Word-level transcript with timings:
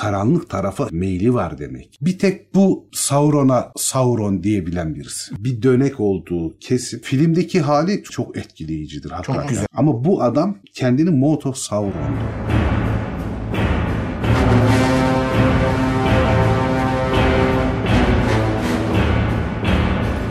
karanlık 0.00 0.50
tarafa 0.50 0.88
meyli 0.92 1.34
var 1.34 1.58
demek. 1.58 1.98
Bir 2.02 2.18
tek 2.18 2.54
bu 2.54 2.88
Sauron'a 2.92 3.72
Sauron 3.76 4.42
diyebilen 4.42 4.94
birisi. 4.94 5.44
Bir 5.44 5.62
dönek 5.62 6.00
olduğu 6.00 6.58
kesin. 6.58 6.98
Filmdeki 6.98 7.60
hali 7.60 8.02
çok 8.02 8.36
etkileyicidir 8.36 9.10
hakikaten. 9.10 9.48
güzel. 9.48 9.66
Ama 9.74 10.04
bu 10.04 10.22
adam 10.22 10.58
kendini 10.74 11.10
Mouth 11.10 11.46
of 11.46 11.56
Sauron'du. 11.56 12.59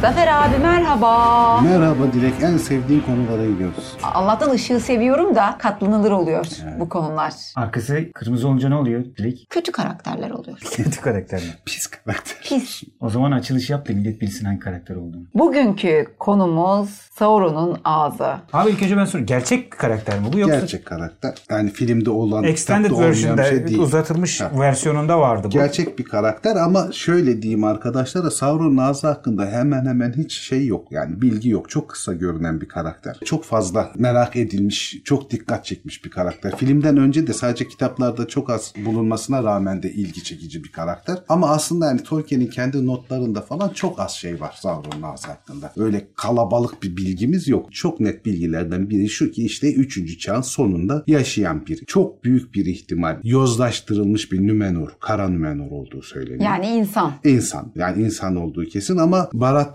Zafer 0.02 0.28
abi 0.28 0.58
merhaba. 0.64 1.62
Merhaba 1.62 2.14
Dilek 2.14 2.34
en 2.42 2.58
sevdiğin 2.58 3.02
konulara 3.02 3.46
gidiyoruz. 3.46 3.98
Allah'tan 4.04 4.50
ışığı 4.52 4.80
seviyorum 4.80 5.36
da 5.36 5.56
katlanılır 5.60 6.12
oluyor 6.12 6.46
bu 6.80 6.90
konular. 6.90 7.34
Arkası 7.56 8.12
kırmızı 8.14 8.48
olunca 8.48 8.70
ne 8.70 8.76
oluyor 8.76 9.04
Dilek? 9.18 9.48
Kötü 9.50 9.72
karakterler 9.72 10.30
oluyor. 10.32 10.58
Kötü 10.76 11.02
karakter 11.02 11.40
mi? 11.42 11.48
Pis 11.66 11.88
karakter. 11.88 12.38
Pis. 12.44 12.84
O 13.00 13.10
zaman 13.10 13.32
açılış 13.32 13.70
yap 13.70 13.90
da 13.90 13.94
millet 13.94 14.22
bilsin 14.22 14.46
hangi 14.46 14.60
karakter 14.60 14.96
olduğunu. 14.96 15.24
Bugünkü 15.36 16.08
konumuz 16.20 16.90
Sauron'un 16.90 17.78
ağzı. 17.84 18.28
Abi 18.54 18.70
ilk 18.70 18.84
önce 18.84 18.98
ben 18.98 19.06
sorayım. 19.06 19.26
Gerçek 19.28 19.72
karakter 19.72 20.20
mi 20.20 20.26
bu 20.34 20.40
yoksa 20.40 20.60
Gerçek 20.60 20.86
karakter. 20.86 21.34
Yani 21.50 21.70
filmde 21.70 22.10
olan, 22.10 22.44
extended 22.44 22.84
kitapta 22.84 22.96
olmayan 22.96 23.12
version'da 23.12 23.42
bir 23.42 23.48
şey 23.50 23.68
değil. 23.68 23.80
uzatılmış 23.80 24.42
Ha. 24.42 24.52
versiyonunda 24.60 25.20
vardı 25.20 25.44
bu. 25.48 25.50
Gerçek 25.50 26.00
bir 26.00 26.04
karakter 26.04 26.56
ama 26.56 26.92
şöyle 26.92 27.42
diyeyim 27.42 27.64
arkadaşlara 27.64 28.32
Sauron'un 28.32 28.78
ağzı 28.78 29.08
hakkında 29.08 29.46
hemen 29.46 29.89
hemen 29.90 30.14
hiç 30.18 30.34
şey 30.34 30.68
yok. 30.68 30.92
Yani 30.92 31.22
bilgi 31.22 31.50
yok. 31.50 31.70
Çok 31.70 31.90
kısa 31.90 32.14
görünen 32.14 32.62
bir 32.62 32.68
karakter. 32.68 33.18
Çok 33.26 33.44
fazla 33.44 33.92
merak 33.96 34.36
edilmiş, 34.36 35.02
çok 35.04 35.32
dikkat 35.32 35.66
çekmiş 35.66 36.06
bir 36.06 36.10
karakter. 36.10 36.58
Filmden 36.58 36.98
önce 36.98 37.28
de 37.28 37.34
sadece 37.34 37.68
kitaplarda 37.68 38.28
çok 38.28 38.50
az 38.50 38.74
bulunmasına 38.86 39.44
rağmen 39.44 39.84
de 39.84 39.92
ilgi 39.92 40.24
çekici 40.24 40.64
bir 40.64 40.72
karakter. 40.72 41.18
Ama 41.30 41.50
aslında 41.50 41.86
yani 41.86 42.04
Tolkien'in 42.04 42.48
kendi 42.48 42.86
notlarında 42.86 43.42
falan 43.42 43.70
çok 43.70 44.00
az 44.00 44.12
şey 44.12 44.40
var 44.40 44.56
Sauron'un 44.62 45.02
ağzı 45.02 45.28
hakkında. 45.28 45.74
Öyle 45.78 46.08
kalabalık 46.16 46.84
bir 46.84 46.98
bilgimiz 46.98 47.48
yok. 47.48 47.74
Çok 47.74 48.00
net 48.00 48.26
bilgilerden 48.26 48.90
biri 48.90 49.10
şu 49.10 49.32
ki 49.32 49.46
işte 49.46 49.74
3. 49.74 50.20
çağın 50.20 50.42
sonunda 50.42 51.04
yaşayan 51.08 51.66
biri. 51.66 51.86
Çok 51.86 52.24
büyük 52.24 52.54
bir 52.54 52.66
ihtimal 52.66 53.20
yozlaştırılmış 53.24 54.32
bir 54.32 54.48
Nümenor, 54.48 54.90
Kara 55.00 55.30
Nümenor 55.30 55.72
olduğu 55.72 56.02
söyleniyor. 56.02 56.44
Yani 56.44 56.68
insan. 56.68 57.14
İnsan. 57.24 57.72
Yani 57.76 58.04
insan 58.04 58.36
olduğu 58.36 58.66
kesin 58.66 58.98
ama 58.98 59.30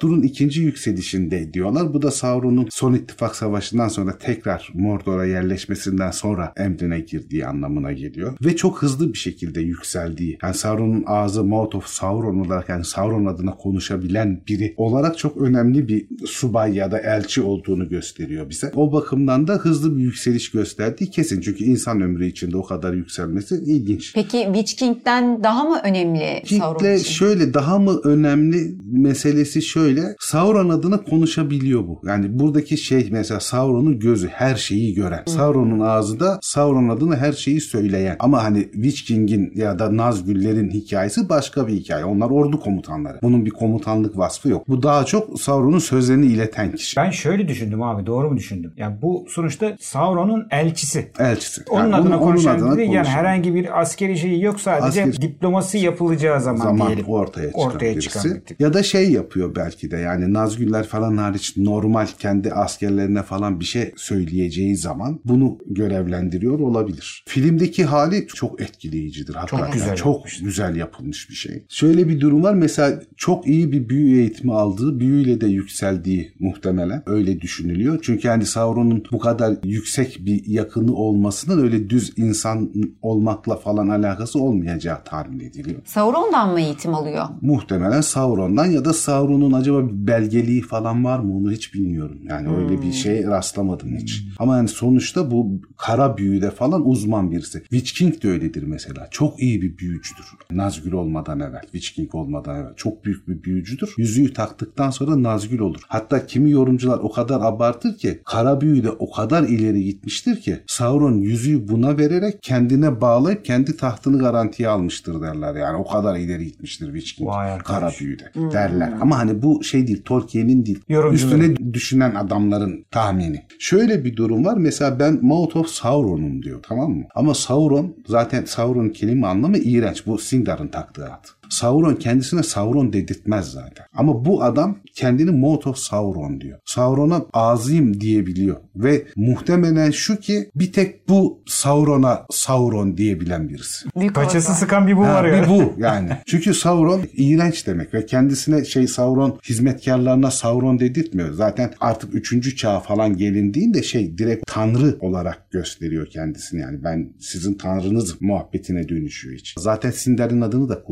Barad-dûr'un 0.04 0.22
ikinci 0.22 0.62
yükselişinde 0.62 1.54
diyorlar. 1.54 1.94
Bu 1.94 2.02
da 2.02 2.10
Sauron'un 2.10 2.68
son 2.70 2.94
ittifak 2.94 3.36
savaşından 3.36 3.88
sonra 3.88 4.18
tekrar 4.18 4.70
Mordor'a 4.74 5.26
yerleşmesinden 5.26 6.10
sonra 6.10 6.52
emrine 6.56 7.00
girdiği 7.00 7.46
anlamına 7.46 7.92
geliyor. 7.92 8.36
Ve 8.44 8.56
çok 8.56 8.82
hızlı 8.82 9.12
bir 9.12 9.18
şekilde 9.18 9.60
yükseldiği. 9.60 10.38
Yani 10.42 10.54
Sauron'un 10.54 11.04
ağzı 11.06 11.44
Mouth 11.44 11.76
of 11.76 11.86
Sauron 11.86 12.38
olarak 12.38 12.68
yani 12.68 12.84
Sauron 12.84 13.26
adına 13.26 13.50
konuşabilen 13.56 14.42
biri 14.48 14.74
olarak 14.76 15.18
çok 15.18 15.36
önemli 15.36 15.88
bir 15.88 16.06
subay 16.26 16.74
ya 16.74 16.90
da 16.90 16.98
elçi 16.98 17.42
olduğunu 17.42 17.88
gösteriyor 17.88 18.50
bize. 18.50 18.72
O 18.74 18.92
bakımdan 18.92 19.48
da 19.48 19.54
hızlı 19.54 19.96
bir 19.96 20.02
yükseliş 20.02 20.50
gösterdiği 20.50 21.10
kesin. 21.10 21.40
Çünkü 21.40 21.64
insan 21.64 22.00
ömrü 22.00 22.26
içinde 22.26 22.56
o 22.56 22.62
kadar 22.62 22.92
yükselmesi 22.92 23.54
ilginç. 23.54 24.14
Peki 24.14 24.42
Witch 24.54 24.74
King'den 24.74 25.44
daha 25.44 25.64
mı 25.64 25.80
önemli 25.84 26.42
Sauron 26.58 26.94
için? 26.94 27.12
şöyle 27.12 27.54
daha 27.54 27.78
mı 27.78 28.00
önemli 28.04 28.74
meselesi 28.92 29.62
şöyle 29.62 29.93
Sauron 30.20 30.68
adına 30.68 31.02
konuşabiliyor 31.04 31.80
bu. 31.88 32.00
Yani 32.06 32.38
buradaki 32.38 32.76
şey 32.78 33.08
mesela 33.10 33.40
Sauron'un 33.40 33.98
gözü 33.98 34.28
her 34.28 34.56
şeyi 34.56 34.94
gören. 34.94 35.22
Sauron'un 35.26 35.80
ağzı 35.80 36.20
da 36.20 36.38
Sauron 36.42 36.88
adına 36.88 37.16
her 37.16 37.32
şeyi 37.32 37.60
söyleyen. 37.60 38.16
Ama 38.18 38.44
hani 38.44 38.62
Witch 38.72 39.02
King'in 39.02 39.52
ya 39.54 39.78
da 39.78 39.96
Nazgüllerin 39.96 40.70
hikayesi 40.70 41.28
başka 41.28 41.66
bir 41.68 41.72
hikaye. 41.72 42.04
Onlar 42.04 42.30
ordu 42.30 42.60
komutanları. 42.60 43.18
Bunun 43.22 43.44
bir 43.44 43.50
komutanlık 43.50 44.18
vasfı 44.18 44.48
yok. 44.48 44.68
Bu 44.68 44.82
daha 44.82 45.04
çok 45.04 45.40
Sauron'un 45.40 45.78
sözlerini 45.78 46.26
ileten 46.26 46.72
kişi. 46.72 46.96
Ben 46.96 47.10
şöyle 47.10 47.48
düşündüm 47.48 47.82
abi 47.82 48.06
doğru 48.06 48.30
mu 48.30 48.36
düşündüm? 48.36 48.72
Yani 48.76 48.96
bu 49.02 49.26
sonuçta 49.28 49.76
Sauron'un 49.80 50.46
elçisi. 50.50 51.10
Elçisi. 51.18 51.62
Onun 51.70 51.80
Yani 51.80 51.94
adına 51.96 52.16
onun 52.18 52.24
konuşan 52.26 52.56
adına 52.58 52.76
biri 52.76 52.90
yani 52.92 53.08
herhangi 53.08 53.54
bir 53.54 53.80
askeri 53.80 54.18
şeyi 54.18 54.42
yok 54.42 54.60
sadece 54.60 55.02
Asker- 55.02 55.22
diplomasi 55.22 55.78
yapılacağı 55.78 56.40
zaman, 56.40 56.64
zaman 56.64 56.86
diyelim. 56.86 57.04
ortaya 57.08 57.46
çıkan 57.46 57.62
Ortaya 57.64 58.00
çıkan. 58.00 58.40
Ya 58.58 58.74
da 58.74 58.82
şey 58.82 59.12
yapıyor 59.12 59.54
belki 59.56 59.83
de 59.90 59.96
yani 59.96 60.32
Nazgüller 60.32 60.86
falan 60.86 61.16
hariç 61.16 61.56
normal 61.56 62.06
kendi 62.18 62.52
askerlerine 62.52 63.22
falan 63.22 63.60
bir 63.60 63.64
şey 63.64 63.92
söyleyeceği 63.96 64.76
zaman 64.76 65.20
bunu 65.24 65.58
görevlendiriyor 65.66 66.58
olabilir. 66.58 67.24
Filmdeki 67.26 67.84
hali 67.84 68.26
çok 68.26 68.60
etkileyicidir. 68.60 69.34
Hakikaten. 69.34 69.72
güzel 69.72 69.96
Çok 69.96 70.26
güzel 70.42 70.76
yapılmış 70.76 71.30
bir 71.30 71.34
şey. 71.34 71.64
Şöyle 71.68 72.08
bir 72.08 72.20
durum 72.20 72.42
var 72.42 72.54
mesela 72.54 73.00
çok 73.16 73.46
iyi 73.46 73.72
bir 73.72 73.88
büyü 73.88 74.18
eğitimi 74.20 74.54
aldığı, 74.54 75.00
büyüyle 75.00 75.40
de 75.40 75.46
yükseldiği 75.46 76.32
muhtemelen 76.38 77.02
öyle 77.06 77.40
düşünülüyor. 77.40 77.98
Çünkü 78.02 78.28
yani 78.28 78.46
Sauron'un 78.46 79.04
bu 79.12 79.18
kadar 79.18 79.54
yüksek 79.64 80.18
bir 80.20 80.46
yakını 80.46 80.94
olmasının 80.94 81.62
öyle 81.62 81.90
düz 81.90 82.12
insan 82.16 82.72
olmakla 83.02 83.56
falan 83.56 83.88
alakası 83.88 84.38
olmayacağı 84.38 85.04
tahmin 85.04 85.40
ediliyor. 85.40 85.80
Sauron'dan 85.84 86.52
mı 86.52 86.60
eğitim 86.60 86.94
alıyor? 86.94 87.24
Muhtemelen 87.40 88.00
Sauron'dan 88.00 88.66
ya 88.66 88.84
da 88.84 88.92
Sauron'un 88.92 89.52
acaba 89.52 89.73
bir 89.82 90.06
belgeliği 90.06 90.62
falan 90.62 91.04
var 91.04 91.18
mı 91.18 91.36
onu 91.36 91.52
hiç 91.52 91.74
bilmiyorum. 91.74 92.18
Yani 92.28 92.56
öyle 92.56 92.82
bir 92.82 92.92
şey 92.92 93.24
rastlamadım 93.24 93.96
hiç. 93.96 94.24
Ama 94.38 94.56
yani 94.56 94.68
sonuçta 94.68 95.30
bu 95.30 95.60
kara 95.76 96.16
büyüde 96.16 96.50
falan 96.50 96.88
uzman 96.88 97.30
birisi. 97.30 97.60
Witch 97.60 97.92
King 97.92 98.22
de 98.22 98.28
öyledir 98.28 98.62
mesela. 98.62 99.08
Çok 99.10 99.42
iyi 99.42 99.62
bir 99.62 99.78
büyücüdür. 99.78 100.24
Nazgül 100.50 100.92
olmadan 100.92 101.40
evvel, 101.40 101.62
Witch 101.62 101.94
King 101.94 102.14
olmadan 102.14 102.60
evvel. 102.60 102.74
Çok 102.76 103.04
büyük 103.04 103.28
bir 103.28 103.42
büyücüdür. 103.42 103.94
Yüzüğü 103.98 104.32
taktıktan 104.32 104.90
sonra 104.90 105.22
Nazgül 105.22 105.58
olur. 105.58 105.80
Hatta 105.88 106.26
kimi 106.26 106.50
yorumcular 106.50 106.98
o 106.98 107.12
kadar 107.12 107.40
abartır 107.40 107.98
ki 107.98 108.20
kara 108.24 108.60
büyüde 108.60 108.90
o 108.90 109.10
kadar 109.10 109.42
ileri 109.42 109.84
gitmiştir 109.84 110.40
ki 110.40 110.58
Sauron 110.66 111.16
yüzüğü 111.16 111.68
buna 111.68 111.98
vererek 111.98 112.42
kendine 112.42 113.00
bağlayıp 113.00 113.44
kendi 113.44 113.76
tahtını 113.76 114.18
garantiye 114.18 114.68
almıştır 114.68 115.22
derler. 115.22 115.54
Yani 115.54 115.76
o 115.76 115.86
kadar 115.86 116.16
ileri 116.16 116.44
gitmiştir 116.46 116.86
Witch 116.86 117.16
King. 117.16 117.30
Vay 117.30 117.52
arkadaş. 117.52 117.80
Kara 117.80 117.92
büyüde 118.00 118.52
derler. 118.52 118.92
Ama 119.00 119.18
hani 119.18 119.42
bu 119.42 119.63
şey 119.64 119.86
değil 119.86 120.02
Tolkien'in 120.04 120.66
değil. 120.66 120.80
Yorumcuların. 120.88 121.40
Üstüne 121.40 121.74
düşünen 121.74 122.14
adamların 122.14 122.84
tahmini. 122.90 123.42
Şöyle 123.58 124.04
bir 124.04 124.16
durum 124.16 124.44
var. 124.44 124.56
Mesela 124.56 124.98
ben 124.98 125.18
Mouth 125.22 125.56
of 125.56 125.68
Sauron'um 125.68 126.42
diyor 126.42 126.62
tamam 126.62 126.90
mı? 126.90 127.04
Ama 127.14 127.34
Sauron 127.34 127.96
zaten 128.06 128.44
Sauron 128.44 128.88
kelime 128.88 129.26
anlamı 129.26 129.58
iğrenç. 129.58 130.06
Bu 130.06 130.18
Sindar'ın 130.18 130.68
taktığı 130.68 131.04
ad. 131.04 131.26
Sauron 131.54 131.94
kendisine 131.94 132.42
Sauron 132.42 132.92
dedirtmez 132.92 133.52
zaten. 133.52 133.86
Ama 133.94 134.24
bu 134.24 134.42
adam 134.42 134.78
kendini 134.94 135.30
Mouth 135.30 135.66
of 135.66 135.76
Sauron 135.78 136.40
diyor. 136.40 136.58
Sauron'a 136.64 137.26
ağzıyım 137.32 138.00
diyebiliyor. 138.00 138.56
Ve 138.76 139.04
muhtemelen 139.16 139.90
şu 139.90 140.16
ki 140.20 140.50
bir 140.54 140.72
tek 140.72 141.08
bu 141.08 141.42
Sauron'a 141.46 142.26
Sauron 142.30 142.96
diyebilen 142.96 143.48
birisi. 143.48 143.88
Paçası 144.14 144.54
sıkan 144.54 144.86
bir 144.86 144.96
bu 144.96 145.04
Ha, 145.06 145.14
var 145.14 145.24
ya. 145.24 145.42
bir 145.42 145.48
bu 145.48 145.72
yani. 145.78 146.08
Çünkü 146.26 146.54
Sauron 146.54 147.00
iğrenç 147.16 147.66
demek 147.66 147.94
ve 147.94 148.06
kendisine 148.06 148.64
şey 148.64 148.86
Sauron 148.88 149.38
hizmetkarlarına 149.48 150.30
Sauron 150.30 150.78
dedirtmiyor. 150.78 151.32
Zaten 151.32 151.72
artık 151.80 152.14
3. 152.14 152.56
çağ 152.56 152.80
falan 152.80 153.16
gelindiğinde 153.16 153.82
şey 153.82 154.18
direkt 154.18 154.46
tanrı 154.46 154.96
olarak 155.00 155.50
gösteriyor 155.50 156.06
kendisini 156.06 156.60
yani 156.60 156.84
ben 156.84 157.12
sizin 157.20 157.54
tanrınız 157.54 158.22
muhabbetine 158.22 158.88
dönüşüyor 158.88 159.36
hiç. 159.38 159.54
Zaten 159.58 159.90
Sindar'ın 159.90 160.40
adını 160.40 160.68
da 160.68 160.82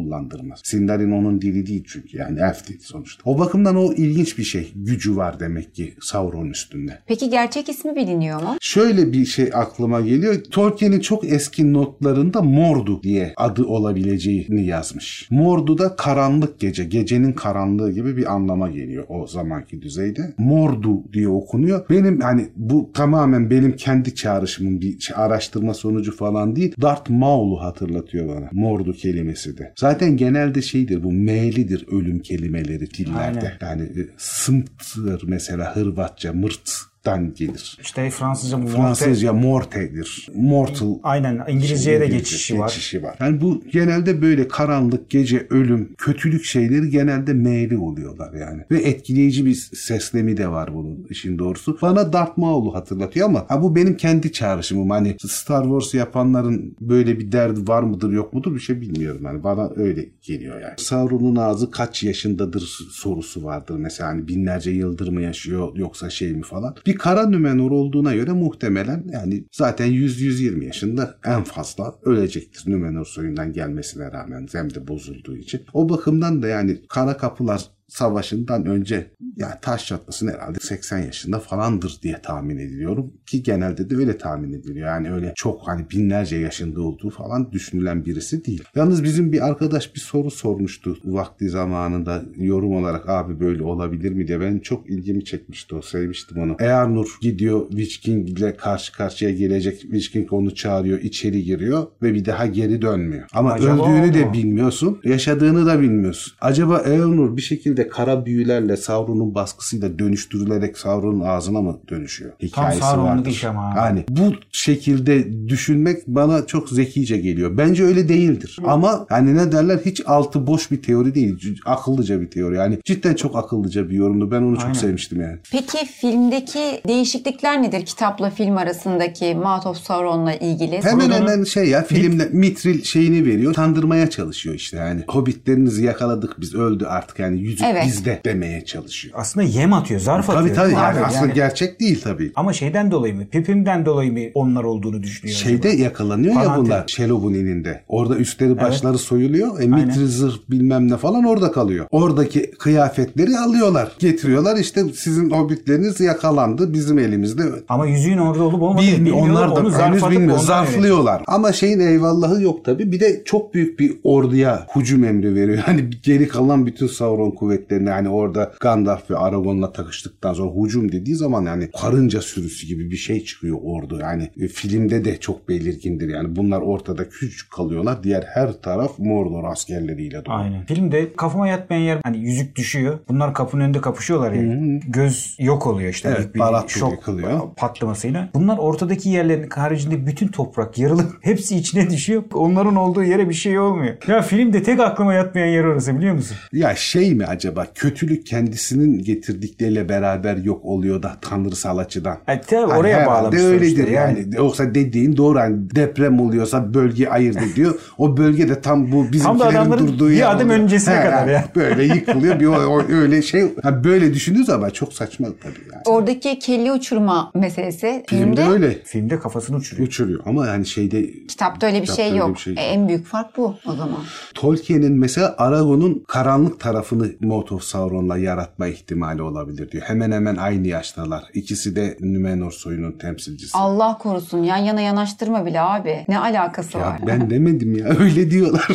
kullandırmaz. 0.52 0.60
Sindar'ın 0.64 1.12
onun 1.12 1.40
dili 1.40 1.66
değil 1.66 1.84
çünkü 1.86 2.18
yani 2.18 2.40
elf 2.40 2.68
değil 2.68 2.80
sonuçta. 2.82 3.22
O 3.24 3.38
bakımdan 3.38 3.76
o 3.76 3.92
ilginç 3.92 4.38
bir 4.38 4.44
şey. 4.44 4.72
Gücü 4.74 5.16
var 5.16 5.40
demek 5.40 5.74
ki 5.74 5.94
Sauron 6.00 6.50
üstünde. 6.50 6.98
Peki 7.06 7.30
gerçek 7.30 7.68
ismi 7.68 7.96
biliniyor 7.96 8.42
mu? 8.42 8.56
Şöyle 8.60 9.12
bir 9.12 9.24
şey 9.24 9.50
aklıma 9.54 10.00
geliyor. 10.00 10.34
Tolkien'in 10.50 11.00
çok 11.00 11.24
eski 11.24 11.72
notlarında 11.72 12.42
Mordu 12.42 13.02
diye 13.02 13.32
adı 13.36 13.64
olabileceğini 13.64 14.66
yazmış. 14.66 15.28
Mordu 15.30 15.78
da 15.78 15.96
karanlık 15.96 16.60
gece, 16.60 16.84
gecenin 16.84 17.32
karanlığı 17.32 17.92
gibi 17.92 18.16
bir 18.16 18.32
anlama 18.32 18.70
geliyor 18.70 19.04
o 19.08 19.26
zamanki 19.26 19.82
düzeyde. 19.82 20.34
Mordu 20.38 21.12
diye 21.12 21.28
okunuyor. 21.28 21.88
Benim 21.90 22.20
hani 22.20 22.48
bu 22.56 22.90
tamamen 22.94 23.50
benim 23.50 23.76
kendi 23.76 24.14
çağrışımım 24.14 24.80
bir 24.80 25.12
araştırma 25.14 25.74
sonucu 25.74 26.16
falan 26.16 26.56
değil. 26.56 26.74
Darth 26.80 27.10
Maul'u 27.10 27.60
hatırlatıyor 27.60 28.28
bana. 28.28 28.48
Mordu 28.52 28.92
kelimesi 28.92 29.58
de. 29.58 29.72
Zaten 29.76 30.16
genelde 30.32 30.62
şeydir 30.62 31.02
bu 31.02 31.12
M'lidir 31.12 31.86
ölüm 31.88 32.18
kelimeleri 32.18 32.90
dillerde. 32.90 33.52
Yani 33.60 33.82
e, 33.82 34.02
sımtır 34.16 35.22
mesela 35.26 35.76
Hırvatça, 35.76 36.32
mırt 36.32 36.81
Mort'tan 37.06 37.34
gelir. 37.34 37.78
İşte 37.82 38.10
Fransızca 38.10 38.56
morte- 38.58 38.76
Fransızca 38.76 39.32
morte'dir. 39.32 40.28
Mortal 40.34 40.98
Aynen 41.02 41.40
İngilizceye 41.48 42.00
de 42.00 42.06
geçişi 42.06 42.58
var. 42.58 42.68
geçişi 42.68 43.02
var. 43.02 43.16
Yani 43.20 43.40
bu 43.40 43.62
genelde 43.72 44.22
böyle 44.22 44.48
karanlık, 44.48 45.10
gece, 45.10 45.46
ölüm, 45.50 45.94
kötülük 45.98 46.44
şeyleri 46.44 46.90
genelde 46.90 47.32
meyli 47.32 47.78
oluyorlar 47.78 48.34
yani. 48.34 48.62
Ve 48.70 48.78
etkileyici 48.82 49.46
bir 49.46 49.54
seslemi 49.74 50.36
de 50.36 50.48
var 50.48 50.74
bunun 50.74 51.06
işin 51.10 51.38
doğrusu. 51.38 51.78
Bana 51.82 52.12
Darth 52.12 52.38
Maul'u 52.38 52.74
hatırlatıyor 52.74 53.28
ama 53.28 53.44
ha 53.48 53.62
bu 53.62 53.76
benim 53.76 53.96
kendi 53.96 54.32
çağrışımım. 54.32 54.90
Hani 54.90 55.16
Star 55.28 55.62
Wars 55.62 55.94
yapanların 55.94 56.76
böyle 56.80 57.18
bir 57.18 57.32
derdi 57.32 57.68
var 57.68 57.82
mıdır 57.82 58.12
yok 58.12 58.32
mudur 58.32 58.54
bir 58.54 58.60
şey 58.60 58.80
bilmiyorum. 58.80 59.20
Yani 59.24 59.44
bana 59.44 59.70
öyle 59.76 60.08
geliyor 60.22 60.60
yani. 60.60 60.74
Sauron'un 60.76 61.36
ağzı 61.36 61.70
kaç 61.70 62.02
yaşındadır 62.02 62.78
sorusu 62.90 63.44
vardır. 63.44 63.74
Mesela 63.78 64.10
hani 64.10 64.28
binlerce 64.28 64.70
yıldır 64.70 65.08
mı 65.08 65.22
yaşıyor 65.22 65.76
yoksa 65.76 66.10
şey 66.10 66.32
mi 66.32 66.42
falan. 66.42 66.74
Bir 66.86 66.91
kara 66.94 67.26
Nümenor 67.26 67.70
olduğuna 67.70 68.14
göre 68.14 68.32
muhtemelen 68.32 69.04
yani 69.12 69.44
zaten 69.52 69.88
100-120 69.88 70.64
yaşında 70.64 71.18
en 71.24 71.42
fazla 71.42 71.94
ölecektir 72.02 72.70
Nümenor 72.70 73.04
soyundan 73.04 73.52
gelmesine 73.52 74.12
rağmen 74.12 74.46
zemde 74.46 74.88
bozulduğu 74.88 75.36
için. 75.36 75.62
O 75.72 75.88
bakımdan 75.88 76.42
da 76.42 76.48
yani 76.48 76.80
kara 76.88 77.16
kapılar 77.16 77.62
savaşından 77.88 78.66
önce 78.66 79.10
yani 79.36 79.54
taş 79.62 79.86
çatlasın 79.86 80.28
herhalde 80.28 80.58
80 80.60 80.98
yaşında 80.98 81.38
falandır 81.38 81.98
diye 82.02 82.20
tahmin 82.22 82.58
ediliyorum 82.58 83.12
ki 83.26 83.42
genelde 83.42 83.90
de 83.90 83.96
öyle 83.96 84.18
tahmin 84.18 84.52
ediliyor. 84.52 84.86
Yani 84.86 85.12
öyle 85.12 85.32
çok 85.36 85.68
hani 85.68 85.90
binlerce 85.90 86.36
yaşında 86.36 86.82
olduğu 86.82 87.10
falan 87.10 87.52
düşünülen 87.52 88.04
birisi 88.04 88.44
değil. 88.44 88.64
Yalnız 88.74 89.04
bizim 89.04 89.32
bir 89.32 89.46
arkadaş 89.46 89.94
bir 89.94 90.00
soru 90.00 90.30
sormuştu 90.30 90.96
vakti 91.04 91.48
zamanında 91.48 92.22
yorum 92.36 92.76
olarak 92.76 93.08
abi 93.08 93.40
böyle 93.40 93.62
olabilir 93.62 94.12
mi 94.12 94.28
diye. 94.28 94.40
Ben 94.40 94.58
çok 94.58 94.90
ilgimi 94.90 95.24
çekmişti 95.24 95.74
o 95.74 95.82
sevmiştim 95.82 96.38
onu. 96.38 96.56
Earnur 96.60 97.18
gidiyor 97.20 97.70
Witch 97.70 97.96
King 97.96 98.30
ile 98.30 98.56
karşı 98.56 98.92
karşıya 98.92 99.30
gelecek. 99.30 99.80
Witch 99.80 100.08
King 100.08 100.32
onu 100.32 100.54
çağırıyor 100.54 100.98
içeri 101.00 101.44
giriyor 101.44 101.86
ve 102.02 102.14
bir 102.14 102.24
daha 102.24 102.46
geri 102.46 102.82
dönmüyor. 102.82 103.24
Ama 103.32 103.52
Acaba 103.52 103.92
öldüğünü 103.92 104.14
de 104.14 104.32
bilmiyorsun. 104.32 105.00
Yaşadığını 105.04 105.66
da 105.66 105.80
bilmiyorsun. 105.80 106.32
Acaba 106.40 106.78
Eonur 106.78 107.36
bir 107.36 107.42
şekilde 107.42 107.71
kara 107.88 108.26
büyülerle 108.26 108.76
Sauron'un 108.76 109.34
baskısıyla 109.34 109.98
dönüştürülerek 109.98 110.78
Sauron'un 110.78 111.20
ağzına 111.20 111.60
mı 111.62 111.80
dönüşüyor? 111.90 112.32
Hikayesi 112.42 112.80
Sauron'luk 112.80 113.08
vardır. 113.08 113.30
iş 113.30 113.44
ama. 113.44 113.74
Yani 113.76 114.04
bu 114.08 114.22
şekilde 114.52 115.48
düşünmek 115.48 116.06
bana 116.06 116.46
çok 116.46 116.68
zekice 116.68 117.16
geliyor. 117.16 117.56
Bence 117.58 117.84
öyle 117.84 118.08
değildir. 118.08 118.58
Ama 118.66 119.06
hani 119.08 119.36
ne 119.36 119.52
derler 119.52 119.78
hiç 119.84 120.02
altı 120.06 120.46
boş 120.46 120.70
bir 120.70 120.82
teori 120.82 121.14
değil. 121.14 121.58
Akıllıca 121.66 122.20
bir 122.20 122.30
teori. 122.30 122.56
Yani 122.56 122.78
cidden 122.84 123.14
çok 123.14 123.36
akıllıca 123.36 123.90
bir 123.90 123.94
yorumdu. 123.94 124.30
Ben 124.30 124.42
onu 124.42 124.56
çok 124.56 124.64
Aynen. 124.64 124.74
sevmiştim 124.74 125.20
yani. 125.20 125.38
Peki 125.52 125.86
filmdeki 125.86 126.80
değişiklikler 126.88 127.62
nedir 127.62 127.86
kitapla 127.86 128.30
film 128.30 128.56
arasındaki 128.56 129.34
Mouth 129.34 129.66
of 129.66 129.76
Sauron'la 129.76 130.34
ilgili? 130.34 130.82
Hemen 130.82 131.10
hemen 131.10 131.44
şey 131.44 131.68
ya 131.68 131.82
filmde 131.84 132.28
mitril 132.32 132.82
şeyini 132.82 133.26
veriyor. 133.26 133.54
Kandırmaya 133.54 134.10
çalışıyor 134.10 134.54
işte 134.54 134.76
yani. 134.76 135.04
Hobbitlerinizi 135.08 135.84
yakaladık 135.84 136.40
biz 136.40 136.54
öldü 136.54 136.84
artık 136.84 137.18
yani 137.18 137.40
yüzük 137.62 137.76
Evet. 137.76 137.86
bizde 137.86 138.20
demeye 138.24 138.64
çalışıyor. 138.64 139.14
Aslında 139.18 139.46
yem 139.46 139.72
atıyor, 139.72 140.00
zarf 140.00 140.30
atıyor. 140.30 140.44
Tabii 140.46 140.54
tabii 140.54 140.72
yani 140.72 141.00
aslında 141.00 141.20
Yani- 141.26 141.34
gerçek 141.34 141.80
değil 141.80 142.00
tabii. 142.04 142.32
Ama 142.36 142.52
şeyden 142.52 142.90
dolayı 142.90 143.14
mı? 143.14 143.26
Pipim'den 143.30 143.86
dolayı 143.86 144.12
mı 144.12 144.18
onlar 144.34 144.64
olduğunu 144.64 145.02
düşünüyor? 145.02 145.36
Şeyde 145.38 145.68
acaba? 145.68 145.82
yakalanıyor 145.82 146.34
ya 146.34 146.40
Palantir. 146.42 146.64
bunlar 146.64 146.84
Shelob'un 146.88 147.34
elinde. 147.34 147.82
Orada 147.88 148.16
üstleri 148.16 148.56
başları 148.60 148.98
soyuluyor. 148.98 149.60
E, 149.60 149.66
mitri 149.66 150.06
zırh 150.06 150.34
bilmem 150.50 150.90
ne 150.90 150.96
falan 150.96 151.24
orada 151.24 151.52
kalıyor. 151.52 151.86
Oradaki 151.90 152.50
kıyafetleri 152.50 153.38
alıyorlar. 153.38 153.92
Getiriyorlar 153.98 154.56
işte 154.56 154.82
sizin 154.94 155.30
hobbitleriniz 155.30 156.00
yakalandı 156.00 156.72
bizim 156.72 156.98
elimizde. 156.98 157.42
Ama 157.68 157.86
yüzüğün 157.86 158.18
orada 158.18 158.42
olup 158.42 158.62
olmadığını 158.62 158.86
Bilmi, 158.86 159.06
bilmiyorlar. 159.06 159.30
onlar 159.48 159.56
da 159.56 159.60
onu 159.60 159.78
henüz 159.78 160.10
bilmiyor. 160.10 160.38
Zarflıyorlar. 160.38 161.22
Ama 161.26 161.52
şeyin 161.52 161.80
eyvallahı 161.80 162.42
yok 162.42 162.64
tabii. 162.64 162.92
Bir 162.92 163.00
de 163.00 163.22
çok 163.24 163.54
büyük 163.54 163.78
bir 163.78 163.94
orduya 164.04 164.66
hücum 164.76 165.04
emri 165.04 165.34
veriyor. 165.34 165.58
Hani 165.66 165.90
geri 166.02 166.28
kalan 166.28 166.66
bütün 166.66 166.86
Sauron 166.86 167.30
kuvvetlerine 167.52 167.90
hani 167.90 168.08
orada 168.08 168.52
Gandalf 168.60 169.10
ve 169.10 169.16
Aragorn'la 169.16 169.72
takıştıktan 169.72 170.32
sonra 170.32 170.52
hücum 170.64 170.92
dediği 170.92 171.16
zaman 171.16 171.46
yani 171.46 171.70
karınca 171.80 172.20
sürüsü 172.20 172.66
gibi 172.66 172.90
bir 172.90 172.96
şey 172.96 173.24
çıkıyor 173.24 173.58
ordu. 173.62 173.98
Yani 174.00 174.30
e, 174.40 174.48
filmde 174.48 175.04
de 175.04 175.20
çok 175.20 175.48
belirgindir. 175.48 176.08
Yani 176.08 176.36
bunlar 176.36 176.60
ortada 176.60 177.08
küçük 177.08 177.50
kalıyorlar. 177.50 178.02
Diğer 178.02 178.22
her 178.22 178.52
taraf 178.52 178.98
Mordor 178.98 179.44
askerleriyle 179.44 180.24
dolu. 180.24 180.34
Aynen. 180.34 180.66
Filmde 180.66 181.12
kafama 181.12 181.48
yatmayan 181.48 181.82
yer 181.82 181.98
hani 182.02 182.18
yüzük 182.18 182.56
düşüyor. 182.56 182.98
Bunlar 183.08 183.34
kapının 183.34 183.64
önünde 183.64 183.80
kapışıyorlar 183.80 184.32
ya. 184.32 184.42
Göz 184.86 185.36
yok 185.38 185.66
oluyor 185.66 185.90
işte. 185.90 186.14
Evet, 186.18 186.34
bir 186.34 186.68
şok 186.68 186.92
yıkılıyor. 186.92 187.40
patlamasıyla. 187.56 188.28
Bunlar 188.34 188.58
ortadaki 188.58 189.08
yerlerin 189.08 189.50
haricinde 189.50 190.06
bütün 190.06 190.28
toprak 190.28 190.78
yarılıp 190.78 191.18
hepsi 191.20 191.56
içine 191.56 191.90
düşüyor. 191.90 192.22
Onların 192.34 192.76
olduğu 192.76 193.04
yere 193.04 193.28
bir 193.28 193.34
şey 193.34 193.58
olmuyor. 193.58 193.96
Ya 194.08 194.22
filmde 194.22 194.62
tek 194.62 194.80
aklıma 194.80 195.14
yatmayan 195.14 195.46
yer 195.46 195.64
orası 195.64 195.96
biliyor 195.98 196.14
musun? 196.14 196.36
Ya 196.52 196.74
şey 196.74 197.14
mi 197.14 197.26
acaba 197.26 197.41
kötülük 197.74 198.26
kendisinin 198.26 198.98
getirdikleriyle 199.02 199.88
beraber 199.88 200.36
yok 200.36 200.64
oluyor 200.64 201.02
da 201.02 201.16
tanrısal 201.20 201.78
açıdan. 201.78 202.18
E, 202.28 202.40
tabii 202.40 202.60
Hani 202.70 202.80
oraya 202.80 203.06
bağlamışlar 203.06 203.44
öyledir 203.48 203.66
işte. 203.66 203.90
yani. 203.90 204.26
Yoksa 204.36 204.74
dediğin 204.74 205.16
doğru 205.16 205.38
hani 205.38 205.70
deprem 205.74 206.20
oluyorsa 206.20 206.74
bölge 206.74 207.08
ayırt 207.08 207.42
ediyor. 207.42 207.74
o 207.98 208.16
bölge 208.16 208.48
de 208.48 208.60
tam 208.60 208.92
bu 208.92 209.12
bizimkilerin 209.12 209.50
adamların 209.56 209.88
durduğu 209.88 210.10
bir 210.10 210.14
yer 210.16 210.30
adım 210.36 210.46
oluyor. 210.48 210.60
öncesine 210.60 211.02
kadar 211.02 211.26
ya. 211.28 211.44
Böyle 211.56 211.84
yıkılıyor 211.94 212.40
bir 212.40 212.46
o, 212.46 212.52
o- 212.54 212.84
öyle 212.92 213.22
şey. 213.22 213.42
Ha, 213.62 213.84
böyle 213.84 214.14
düşündüğünüz 214.14 214.50
ama 214.50 214.70
çok 214.70 214.92
saçma 214.92 215.26
tabii 215.42 215.52
yani. 215.72 215.82
Oradaki 215.86 216.38
kelle 216.38 216.72
uçurma 216.72 217.30
meselesi 217.34 218.04
Filmde 218.06 218.24
filmde 218.36 218.52
öyle 218.52 218.78
Filmde 218.84 219.18
kafasını 219.18 219.56
uçuruyor. 219.56 219.88
uçuruyor 219.88 220.20
ama 220.26 220.46
yani 220.46 220.66
şeyde 220.66 221.12
kitapta 221.28 221.66
öyle 221.66 221.76
bir 221.76 221.82
Kitapta 221.82 222.02
şey 222.02 222.10
öyle 222.10 222.18
yok. 222.18 222.34
bir 222.34 222.40
şey 222.40 222.52
E, 222.52 222.60
en 222.60 222.88
büyük 222.88 223.06
fark 223.06 223.36
bu 223.36 223.54
o 223.66 223.72
zaman. 223.72 223.98
Tolkien'in 224.34 224.92
mesela 224.92 225.34
Aragon'un 225.38 226.04
karanlık 226.08 226.60
tarafını 226.60 227.10
Mouth 227.32 227.52
of 227.52 227.62
Sauron'la 227.62 228.18
yaratma 228.18 228.66
ihtimali 228.66 229.22
olabilir 229.22 229.70
diyor. 229.70 229.84
Hemen 229.86 230.12
hemen 230.12 230.36
aynı 230.36 230.66
yaştalar. 230.68 231.24
İkisi 231.34 231.76
de 231.76 231.96
Numenor 232.00 232.50
soyunun 232.52 232.92
temsilcisi. 232.98 233.58
Allah 233.58 233.98
korusun 233.98 234.42
yan 234.42 234.56
yana 234.56 234.80
yanaştırma 234.80 235.46
bile 235.46 235.60
abi. 235.60 236.04
Ne 236.08 236.18
alakası 236.18 236.78
Ya 236.78 236.84
var? 236.86 237.00
ben 237.06 237.30
demedim 237.30 237.78
ya 237.78 237.86
öyle 237.98 238.30
diyorlar. 238.30 238.68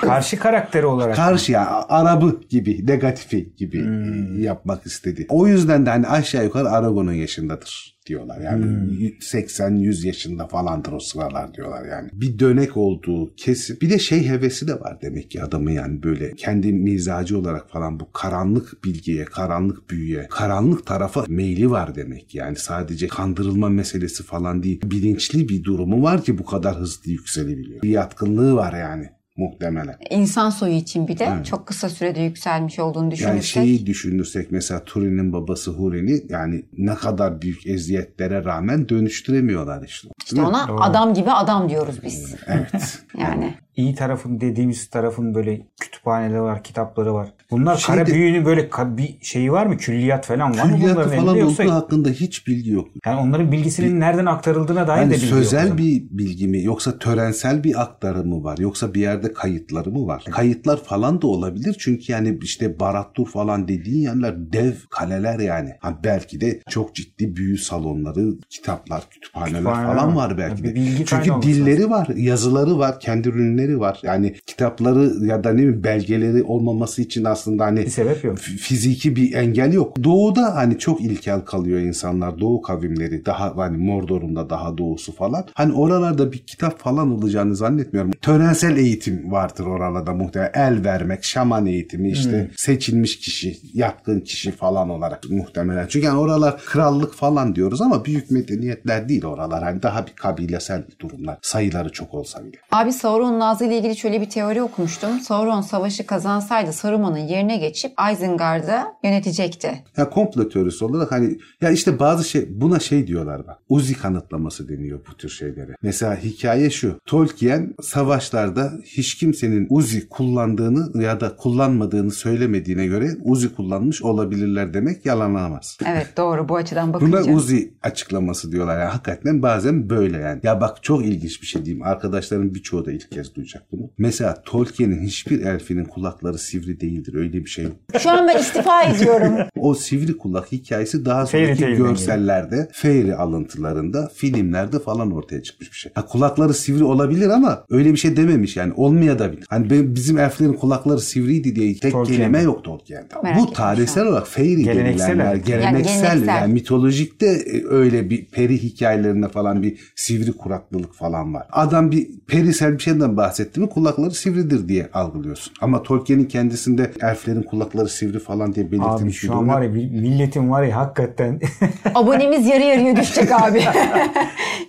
Karşı 0.00 0.38
karakteri 0.38 0.86
olarak. 0.86 1.16
Karşı 1.16 1.52
ya 1.52 1.84
Arabı 1.88 2.40
gibi 2.48 2.86
negatifi 2.86 3.54
gibi 3.56 3.80
Hmm. 3.84 4.42
yapmak 4.42 4.86
istedi. 4.86 5.26
O 5.28 5.46
yüzden 5.46 5.86
de 5.86 5.90
hani 5.90 6.06
aşağı 6.06 6.44
yukarı 6.44 6.70
Aragon'un 6.70 7.12
yaşındadır 7.12 7.99
diyorlar. 8.06 8.40
Yani 8.40 8.64
Hmm. 8.64 8.90
80-100 9.20 10.06
yaşında 10.06 10.46
falandır 10.46 10.92
o 10.92 11.00
sıralar 11.00 11.54
diyorlar 11.54 11.84
yani. 11.84 12.10
Bir 12.12 12.38
dönek 12.38 12.76
olduğu 12.76 13.34
kesin. 13.34 13.80
Bir 13.80 13.90
de 13.90 13.98
şey 13.98 14.28
hevesi 14.28 14.68
de 14.68 14.80
var 14.80 14.98
demek 15.02 15.30
ki 15.30 15.42
adamın 15.42 15.70
yani 15.70 16.02
böyle 16.02 16.34
kendi 16.34 16.72
mizacı 16.72 17.38
olarak 17.38 17.70
falan 17.70 18.00
bu 18.00 18.12
karanlık 18.12 18.84
bilgiye, 18.84 19.24
karanlık 19.24 19.90
büyüye, 19.90 20.26
karanlık 20.30 20.86
tarafa 20.86 21.24
meyli 21.28 21.70
var 21.70 21.94
demek. 21.94 22.34
Yani 22.34 22.56
sadece 22.56 23.08
kandırılma 23.08 23.68
meselesi 23.68 24.22
falan 24.22 24.62
değil. 24.62 24.80
Bilinçli 24.84 25.48
bir 25.48 25.64
durumu 25.64 26.02
var 26.02 26.24
ki 26.24 26.38
bu 26.38 26.44
kadar 26.44 26.76
hızlı 26.76 27.10
yükselebiliyor. 27.10 27.82
Bir 27.82 27.88
yatkınlığı 27.90 28.54
var 28.54 28.78
yani 28.78 29.08
muhtemelen. 29.40 29.96
İnsan 30.10 30.50
soyu 30.50 30.72
için 30.72 31.08
bir 31.08 31.18
de 31.18 31.28
çok 31.44 31.66
kısa 31.66 31.88
sürede 31.88 32.20
yükselmiş 32.20 32.78
olduğunu 32.78 33.04
Yani 33.04 33.12
düşünürsek. 33.12 33.42
şeyi 33.42 33.86
düşünürsek 33.86 34.52
mesela 34.52 34.84
Turin'in 34.84 35.32
babası 35.32 35.70
Hurin'i 35.70 36.22
yani 36.28 36.64
ne 36.78 36.94
kadar 36.94 37.42
büyük 37.42 37.66
eziyetlere 37.66 38.44
rağmen 38.44 38.88
dönüştüremiyorlar 38.88 39.84
işte. 39.84 40.08
işte 40.24 40.42
ona 40.42 40.64
adam 40.64 41.14
gibi 41.14 41.30
adam 41.30 41.68
diyoruz 41.68 41.96
biz. 42.04 42.34
Evet. 42.46 42.98
Yani 43.20 43.54
iyi 43.76 43.94
tarafın 43.94 44.40
dediğimiz 44.40 44.90
tarafın 44.90 45.34
böyle 45.34 45.60
kütüphaneleri 45.80 46.42
var, 46.42 46.62
kitapları 46.62 47.14
var. 47.14 47.28
Bunlar 47.50 47.76
Şeyde- 47.76 48.04
kara 48.04 48.14
büyünün 48.14 48.44
böyle 48.44 48.70
bir 48.96 49.18
şeyi 49.22 49.52
var 49.52 49.66
mı? 49.66 49.76
Külliyat 49.76 50.26
falan 50.26 50.40
var 50.58 50.64
mı 50.64 50.72
Külliyatı 50.76 50.94
bunların 50.94 51.10
falan 51.16 51.34
elinde 51.34 51.38
yoksa 51.38 51.62
olduğu 51.62 51.72
hakkında 51.72 52.08
hiç 52.08 52.46
bilgi 52.46 52.70
yok. 52.70 52.88
yani 53.06 53.20
onların 53.20 53.52
bilgisinin 53.52 54.00
nereden 54.00 54.26
aktarıldığına 54.26 54.86
dair 54.88 55.00
Yani 55.00 55.10
de 55.10 55.14
bilgi 55.14 55.26
yok 55.26 55.34
o 55.34 55.36
sözel 55.36 55.78
bir 55.78 56.02
bilgi 56.10 56.48
mi 56.48 56.62
yoksa 56.62 56.98
törensel 56.98 57.64
bir 57.64 57.82
aktarımı 57.82 58.44
var 58.44 58.58
yoksa 58.58 58.94
bir 58.94 59.00
yerde 59.00 59.32
kayıtları 59.32 59.90
mı 59.90 60.06
var? 60.06 60.24
Kayıtlar 60.30 60.84
falan 60.84 61.22
da 61.22 61.26
olabilir 61.26 61.76
çünkü 61.78 62.12
yani 62.12 62.38
işte 62.42 62.80
Barattur 62.80 63.26
falan 63.26 63.68
dediğin 63.68 64.02
yerler 64.02 64.52
dev 64.52 64.72
kaleler 64.90 65.38
yani. 65.38 65.70
Ha 65.80 65.98
belki 66.04 66.40
de 66.40 66.60
çok 66.70 66.94
ciddi 66.94 67.36
büyü 67.36 67.58
salonları, 67.58 68.34
kitaplar, 68.50 69.02
kütüphaneler 69.10 69.50
Kütüphaneler 69.58 69.94
falan 69.94 70.16
var. 70.16 70.30
var 70.30 70.38
belki 70.38 70.64
Bir 70.64 70.68
de. 70.70 70.74
bilgi 70.74 71.04
Çünkü 71.06 71.30
dilleri 71.42 71.90
var, 71.90 72.08
yazıları 72.16 72.78
var, 72.78 73.00
kendi 73.10 73.28
ürünleri 73.28 73.80
var. 73.80 74.00
Yani 74.02 74.34
kitapları 74.46 75.26
ya 75.26 75.44
da 75.44 75.50
ne 75.52 75.58
bileyim 75.58 75.84
belgeleri 75.84 76.42
olmaması 76.42 77.02
için 77.02 77.24
aslında 77.24 77.64
hani 77.64 77.80
Bir 77.80 77.90
sebep 77.90 78.24
yok. 78.24 78.38
fiziki 78.38 79.16
bir 79.16 79.32
engel 79.34 79.72
yok. 79.72 80.04
Doğuda 80.04 80.56
hani 80.56 80.78
çok 80.78 81.00
ilkel 81.00 81.40
kalıyor 81.40 81.80
insanlar. 81.80 82.38
Doğu 82.40 82.62
kavimleri 82.62 83.26
daha 83.26 83.56
hani 83.56 83.76
Mordor'un 83.76 84.36
da 84.36 84.50
daha 84.50 84.78
doğusu 84.78 85.12
falan. 85.12 85.44
Hani 85.54 85.72
oralarda 85.72 86.32
bir 86.32 86.38
kitap 86.38 86.78
falan 86.78 87.10
olacağını 87.10 87.56
zannetmiyorum. 87.56 88.10
Törensel 88.22 88.76
eğitim 88.76 89.32
vardır 89.32 89.64
oralarda 89.66 90.12
muhtemelen. 90.14 90.52
El 90.54 90.84
vermek, 90.84 91.24
şaman 91.24 91.66
eğitimi 91.66 92.10
işte 92.10 92.50
seçilmiş 92.56 93.18
kişi, 93.18 93.56
yatkın 93.74 94.20
kişi 94.20 94.50
falan 94.50 94.90
olarak 94.90 95.30
muhtemelen. 95.30 95.86
Çünkü 95.88 96.06
yani 96.06 96.18
oralar 96.18 96.60
krallık 96.66 97.14
falan 97.14 97.54
diyoruz 97.54 97.80
ama 97.80 98.04
büyük 98.04 98.30
medeniyetler 98.30 99.08
değil 99.08 99.24
oralar. 99.24 99.62
Hani 99.62 99.82
daha 99.82 100.06
bir 100.06 100.12
kabilesel 100.12 100.82
durumlar. 101.00 101.38
Sayıları 101.42 101.92
çok 101.92 102.14
olsa 102.14 102.44
bile. 102.44 102.56
Abi 102.72 102.89
Sauron'un 102.92 103.40
ağzı 103.40 103.64
ile 103.64 103.78
ilgili 103.78 103.96
şöyle 103.96 104.20
bir 104.20 104.30
teori 104.30 104.62
okumuştum. 104.62 105.20
Sauron 105.20 105.60
savaşı 105.60 106.06
kazansaydı 106.06 106.72
Saruman'ın 106.72 107.18
yerine 107.18 107.56
geçip 107.56 107.92
Isengard'ı 108.12 108.78
yönetecekti. 109.04 109.84
Ya 109.96 110.10
komplo 110.10 110.48
teorisi 110.48 110.84
olarak 110.84 111.12
hani 111.12 111.38
ya 111.60 111.70
işte 111.70 111.98
bazı 111.98 112.24
şey 112.24 112.60
buna 112.60 112.80
şey 112.80 113.06
diyorlar 113.06 113.46
bak. 113.46 113.58
Uzi 113.68 113.94
kanıtlaması 113.94 114.68
deniyor 114.68 115.00
bu 115.10 115.16
tür 115.16 115.28
şeylere. 115.28 115.76
Mesela 115.82 116.16
hikaye 116.16 116.70
şu. 116.70 117.00
Tolkien 117.06 117.74
savaşlarda 117.82 118.72
hiç 118.84 119.14
kimsenin 119.14 119.66
Uzi 119.70 120.08
kullandığını 120.08 121.02
ya 121.02 121.20
da 121.20 121.36
kullanmadığını 121.36 122.10
söylemediğine 122.10 122.86
göre 122.86 123.10
Uzi 123.22 123.54
kullanmış 123.54 124.02
olabilirler 124.02 124.74
demek 124.74 125.06
yalanlamaz. 125.06 125.78
Evet 125.86 126.06
doğru 126.16 126.48
bu 126.48 126.56
açıdan 126.56 126.94
bakınca. 126.94 127.24
Buna 127.24 127.34
Uzi 127.34 127.74
açıklaması 127.82 128.52
diyorlar. 128.52 128.80
Yani 128.80 128.90
hakikaten 128.90 129.42
bazen 129.42 129.90
böyle 129.90 130.18
yani. 130.18 130.40
Ya 130.42 130.60
bak 130.60 130.82
çok 130.82 131.06
ilginç 131.06 131.42
bir 131.42 131.46
şey 131.46 131.64
diyeyim. 131.64 131.86
Arkadaşlarım 131.86 132.54
birçoğu 132.54 132.79
da 132.86 132.92
ilk 132.92 133.10
kez 133.10 133.34
duyacak 133.34 133.62
bunu. 133.72 133.90
Mesela 133.98 134.42
Tolkien'in 134.44 135.02
hiçbir 135.02 135.40
elfinin 135.40 135.84
kulakları 135.84 136.38
sivri 136.38 136.80
değildir. 136.80 137.14
Öyle 137.14 137.32
bir 137.44 137.50
şey 137.50 137.64
yok. 137.64 137.72
Şu 138.00 138.10
an 138.10 138.28
ben 138.28 138.38
istifa 138.38 138.82
ediyorum. 138.82 139.32
O 139.56 139.74
sivri 139.74 140.16
kulak 140.18 140.52
hikayesi 140.52 141.04
daha 141.04 141.26
Fairy 141.26 141.44
sonraki 141.44 141.60
Tail'den 141.60 141.76
görsellerde, 141.78 142.68
fairy 142.72 143.14
alıntılarında, 143.14 144.10
filmlerde 144.14 144.78
falan 144.78 145.10
ortaya 145.12 145.42
çıkmış 145.42 145.72
bir 145.72 145.76
şey. 145.76 145.92
Ha, 145.94 146.06
kulakları 146.06 146.54
sivri 146.54 146.84
olabilir 146.84 147.28
ama 147.28 147.64
öyle 147.70 147.92
bir 147.92 147.96
şey 147.96 148.16
dememiş 148.16 148.56
yani. 148.56 148.72
Olmaya 148.76 149.18
da 149.18 149.32
bilir. 149.32 149.44
Hani 149.48 149.94
bizim 149.94 150.18
elflerin 150.18 150.52
kulakları 150.52 151.00
sivriydi 151.00 151.56
diye 151.56 151.76
tek 151.76 151.92
Tolkien'de. 151.92 152.22
kelime 152.22 152.42
yok 152.42 152.64
Tolkien'de. 152.64 153.14
Merak 153.22 153.38
Bu 153.38 153.52
tarihsel 153.52 154.06
olarak 154.06 154.26
fairy 154.26 154.62
Geleneksel 154.62 155.08
denilenler, 155.08 155.34
evet. 155.34 155.46
geleneksel, 155.46 155.94
Yani 155.94 156.06
yani, 156.06 156.20
geleneksel. 156.20 156.48
mitolojikte 156.48 157.26
e, 157.26 157.64
öyle 157.66 158.10
bir 158.10 158.24
peri 158.24 158.62
hikayelerinde 158.62 159.28
falan 159.28 159.62
bir 159.62 159.78
sivri 159.96 160.32
kuraklılık 160.32 160.94
falan 160.94 161.34
var. 161.34 161.46
Adam 161.52 161.90
bir 161.90 162.08
perisel 162.26 162.69
bir 162.74 162.78
şeyden 162.78 163.16
bahsetti 163.16 163.60
mi 163.60 163.68
kulakları 163.68 164.10
sivridir 164.10 164.68
diye 164.68 164.88
algılıyorsun. 164.94 165.52
Ama 165.60 165.82
Tolkien'in 165.82 166.24
kendisinde 166.24 166.90
elflerin 167.02 167.42
kulakları 167.42 167.88
sivri 167.88 168.18
falan 168.18 168.54
diye 168.54 168.72
belirtilmiş 168.72 169.24
Abi 169.24 169.26
şu 169.28 169.32
an 169.34 169.38
yok. 169.40 169.48
var 169.48 169.62
ya 169.62 169.74
bir- 169.74 169.90
milletin 169.90 170.50
var 170.50 170.62
ya 170.62 170.76
hakikaten. 170.76 171.40
Abonemiz 171.94 172.46
yarı 172.46 172.62
yarıya 172.64 172.96
düşecek 172.96 173.32
abi. 173.32 173.62
ya, 173.62 173.72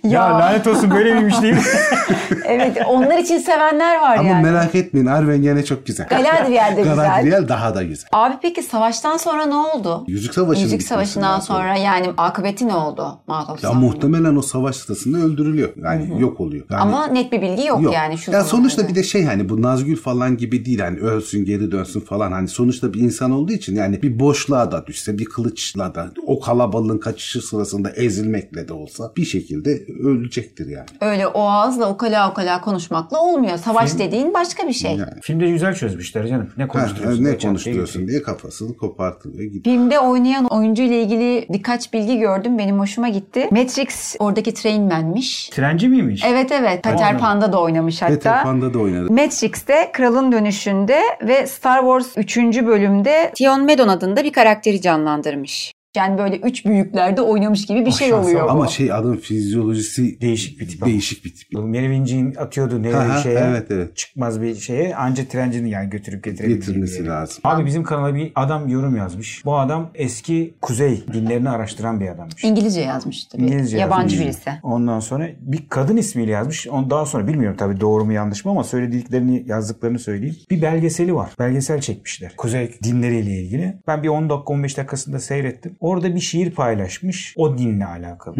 ya 0.04 0.38
lanet 0.38 0.66
olsun 0.66 0.90
böyle 0.90 1.14
miymiş 1.14 1.42
değil 1.42 1.54
mi? 1.54 1.60
evet 2.46 2.78
onlar 2.88 3.18
için 3.18 3.38
sevenler 3.38 4.00
var 4.00 4.16
Ama 4.16 4.28
yani. 4.28 4.42
merak 4.42 4.74
etmeyin 4.74 5.06
Arwen 5.06 5.42
gene 5.42 5.64
çok 5.64 5.86
güzel. 5.86 6.06
Galadriel 6.08 6.74
de 6.76 6.82
güzel. 6.82 6.96
Galadriel 6.96 7.48
daha 7.48 7.74
da 7.74 7.82
güzel. 7.82 8.08
Abi 8.12 8.34
peki 8.42 8.62
savaştan 8.62 9.16
sonra 9.16 9.46
ne 9.46 9.54
oldu? 9.54 10.04
Yüzük 10.06 10.34
Savaşı'nın 10.34 10.64
Yüzük 10.64 10.82
Savaşı'ndan 10.82 11.40
sonra 11.40 11.76
yani 11.76 12.06
akıbeti 12.16 12.68
ne 12.68 12.74
oldu? 12.74 13.18
Mağdop 13.26 13.62
Ya 13.64 13.72
muhtemelen 13.72 14.36
o 14.36 14.42
savaş 14.42 14.76
sırasında 14.76 15.18
öldürülüyor. 15.18 15.68
Yani 15.84 16.20
yok 16.20 16.40
oluyor. 16.40 16.64
Yani 16.70 16.80
Ama 16.80 17.06
net 17.06 17.32
bir 17.32 17.42
bilgi 17.42 17.66
yok, 17.66 17.91
yani. 17.92 18.18
Şu 18.18 18.32
ya 18.32 18.44
sonuçta 18.44 18.88
bir 18.88 18.94
de 18.94 19.02
şey 19.02 19.24
hani 19.24 19.48
bu 19.48 19.62
Nazgül 19.62 19.96
falan 19.96 20.36
gibi 20.36 20.64
değil 20.64 20.78
hani 20.78 20.98
ölsün 20.98 21.44
geri 21.44 21.72
dönsün 21.72 22.00
falan 22.00 22.32
hani 22.32 22.48
sonuçta 22.48 22.94
bir 22.94 23.00
insan 23.00 23.30
olduğu 23.30 23.52
için 23.52 23.76
yani 23.76 24.02
bir 24.02 24.20
boşluğa 24.20 24.72
da 24.72 24.86
düşse 24.86 25.18
bir 25.18 25.24
kılıçla 25.24 25.94
da 25.94 26.12
o 26.26 26.40
kalabalığın 26.40 26.98
kaçışı 26.98 27.40
sırasında 27.40 27.90
ezilmekle 27.90 28.68
de 28.68 28.72
olsa 28.72 29.12
bir 29.16 29.24
şekilde 29.24 29.86
ölecektir 30.04 30.66
yani. 30.68 30.86
Öyle 31.00 31.26
o 31.26 31.42
ağızla 31.42 31.90
ukala 31.90 32.30
ukala 32.30 32.60
konuşmakla 32.60 33.20
olmuyor. 33.20 33.58
Savaş 33.58 33.98
dediğin 33.98 34.34
başka 34.34 34.68
bir 34.68 34.72
şey. 34.72 34.90
Yani. 34.90 35.20
Filmde 35.22 35.50
güzel 35.50 35.74
çözmüşler 35.74 36.26
canım. 36.26 36.48
Ne 36.56 36.62
Ha, 36.62 36.68
konuşturuyorsun? 36.68 37.24
ne 37.24 37.38
konuşturuyorsun 37.38 38.00
şey 38.00 38.08
diye 38.08 38.22
kafasını 38.22 38.76
kopartılıyor 38.76 39.44
gidiyor. 39.52 39.76
Filmde 39.76 39.98
oynayan 39.98 40.44
oyuncu 40.44 40.82
ile 40.82 41.02
ilgili 41.02 41.46
birkaç 41.50 41.92
bilgi 41.92 42.18
gördüm. 42.18 42.58
Benim 42.58 42.78
hoşuma 42.78 43.08
gitti. 43.08 43.48
Matrix 43.50 44.16
oradaki 44.18 44.54
Train 44.54 44.82
Man'miş. 44.82 45.48
Trenci 45.48 45.88
miymiş? 45.88 46.22
Evet 46.26 46.52
evet. 46.52 46.82
Peter. 46.82 47.18
Pan'da 47.18 47.52
da 47.52 47.60
oynamış 47.60 47.81
hatta. 48.02 48.14
Peter 48.14 48.74
da 48.74 48.78
oynadı. 48.78 49.12
Matrix'te 49.12 49.90
Kralın 49.92 50.32
Dönüşü'nde 50.32 51.02
ve 51.22 51.46
Star 51.46 51.80
Wars 51.80 52.06
3. 52.16 52.36
bölümde 52.66 53.32
Theon 53.38 53.64
Medon 53.64 53.88
adında 53.88 54.24
bir 54.24 54.32
karakteri 54.32 54.80
canlandırmış. 54.80 55.71
Yani 55.96 56.18
böyle 56.18 56.36
üç 56.36 56.64
büyüklerde 56.66 57.20
oynamış 57.22 57.66
gibi 57.66 57.80
bir 57.80 57.90
Oh, 57.90 57.98
şey 57.98 58.14
oluyor. 58.14 58.40
bak. 58.40 58.48
bu. 58.48 58.52
Ama 58.52 58.66
şey 58.68 58.92
adın 58.92 59.16
fizyolojisi 59.16 60.20
Değişik 60.20 60.60
bir 60.60 60.68
tip 60.68 60.82
ama. 60.82 60.92
değişik 60.92 61.24
bir 61.24 61.34
tip. 61.34 61.48
Merivinci'nin 61.52 62.34
atıyordu 62.34 62.82
ne 62.82 62.92
Ha, 62.92 63.18
şeye. 63.22 63.38
evet, 63.38 63.66
evet. 63.70 63.96
Çıkmaz 63.96 64.42
bir 64.42 64.54
şeye. 64.54 64.96
Anca 64.96 65.24
trencinin 65.24 65.68
yani 65.68 65.90
götürüp 65.90 66.26
yere. 66.26 67.06
lazım. 67.06 67.40
Abi 67.44 67.66
bizim 67.66 67.82
kanala 67.82 68.14
bir 68.14 68.32
adam 68.34 68.68
yorum 68.68 68.96
yazmış. 68.96 69.44
Bu 69.44 69.58
adam 69.58 69.90
eski 69.94 70.54
kuzey 70.62 71.04
dinlerini 71.12 71.50
araştıran 71.50 72.00
bir 72.00 72.08
adammış. 72.08 72.44
İngilizce 72.44 72.80
yazmış 72.80 73.24
tabii. 73.24 73.42
İngilizce 73.42 73.78
Yabancı 73.78 74.16
yazmış. 74.16 74.36
birisi. 74.36 74.50
Ondan 74.62 75.00
sonra 75.00 75.28
bir 75.40 75.68
kadın 75.68 75.96
ismiyle 75.96 76.30
yazmış. 76.30 76.68
Ondan 76.68 77.04
sonra 77.04 77.26
bilmiyorum 77.26 77.56
tabii 77.58 77.80
doğru 77.80 78.04
mu 78.04 78.12
yanlış 78.12 78.44
mı 78.44 78.50
ama 78.50 78.64
söylediklerini 78.64 79.44
yazdıklarını 79.46 79.98
söyleyeyim. 79.98 80.36
Bir 80.50 80.62
belgeseli 80.62 81.14
var. 81.14 81.30
Belgesel 81.38 81.80
çekmişler. 81.80 82.32
Kuzey 82.36 82.74
dinleriyle 82.82 83.30
ilgili. 83.42 83.74
Ben 83.88 84.02
bir 84.02 84.08
10 84.08 84.30
dakika 84.30 84.52
15 84.52 84.76
dakikasında 84.76 85.18
seyrettim. 85.18 85.76
Orada 85.82 86.14
bir 86.14 86.20
şiir 86.20 86.50
paylaşmış. 86.50 87.34
O 87.36 87.58
dinle 87.58 87.86
alakalı. 87.86 88.36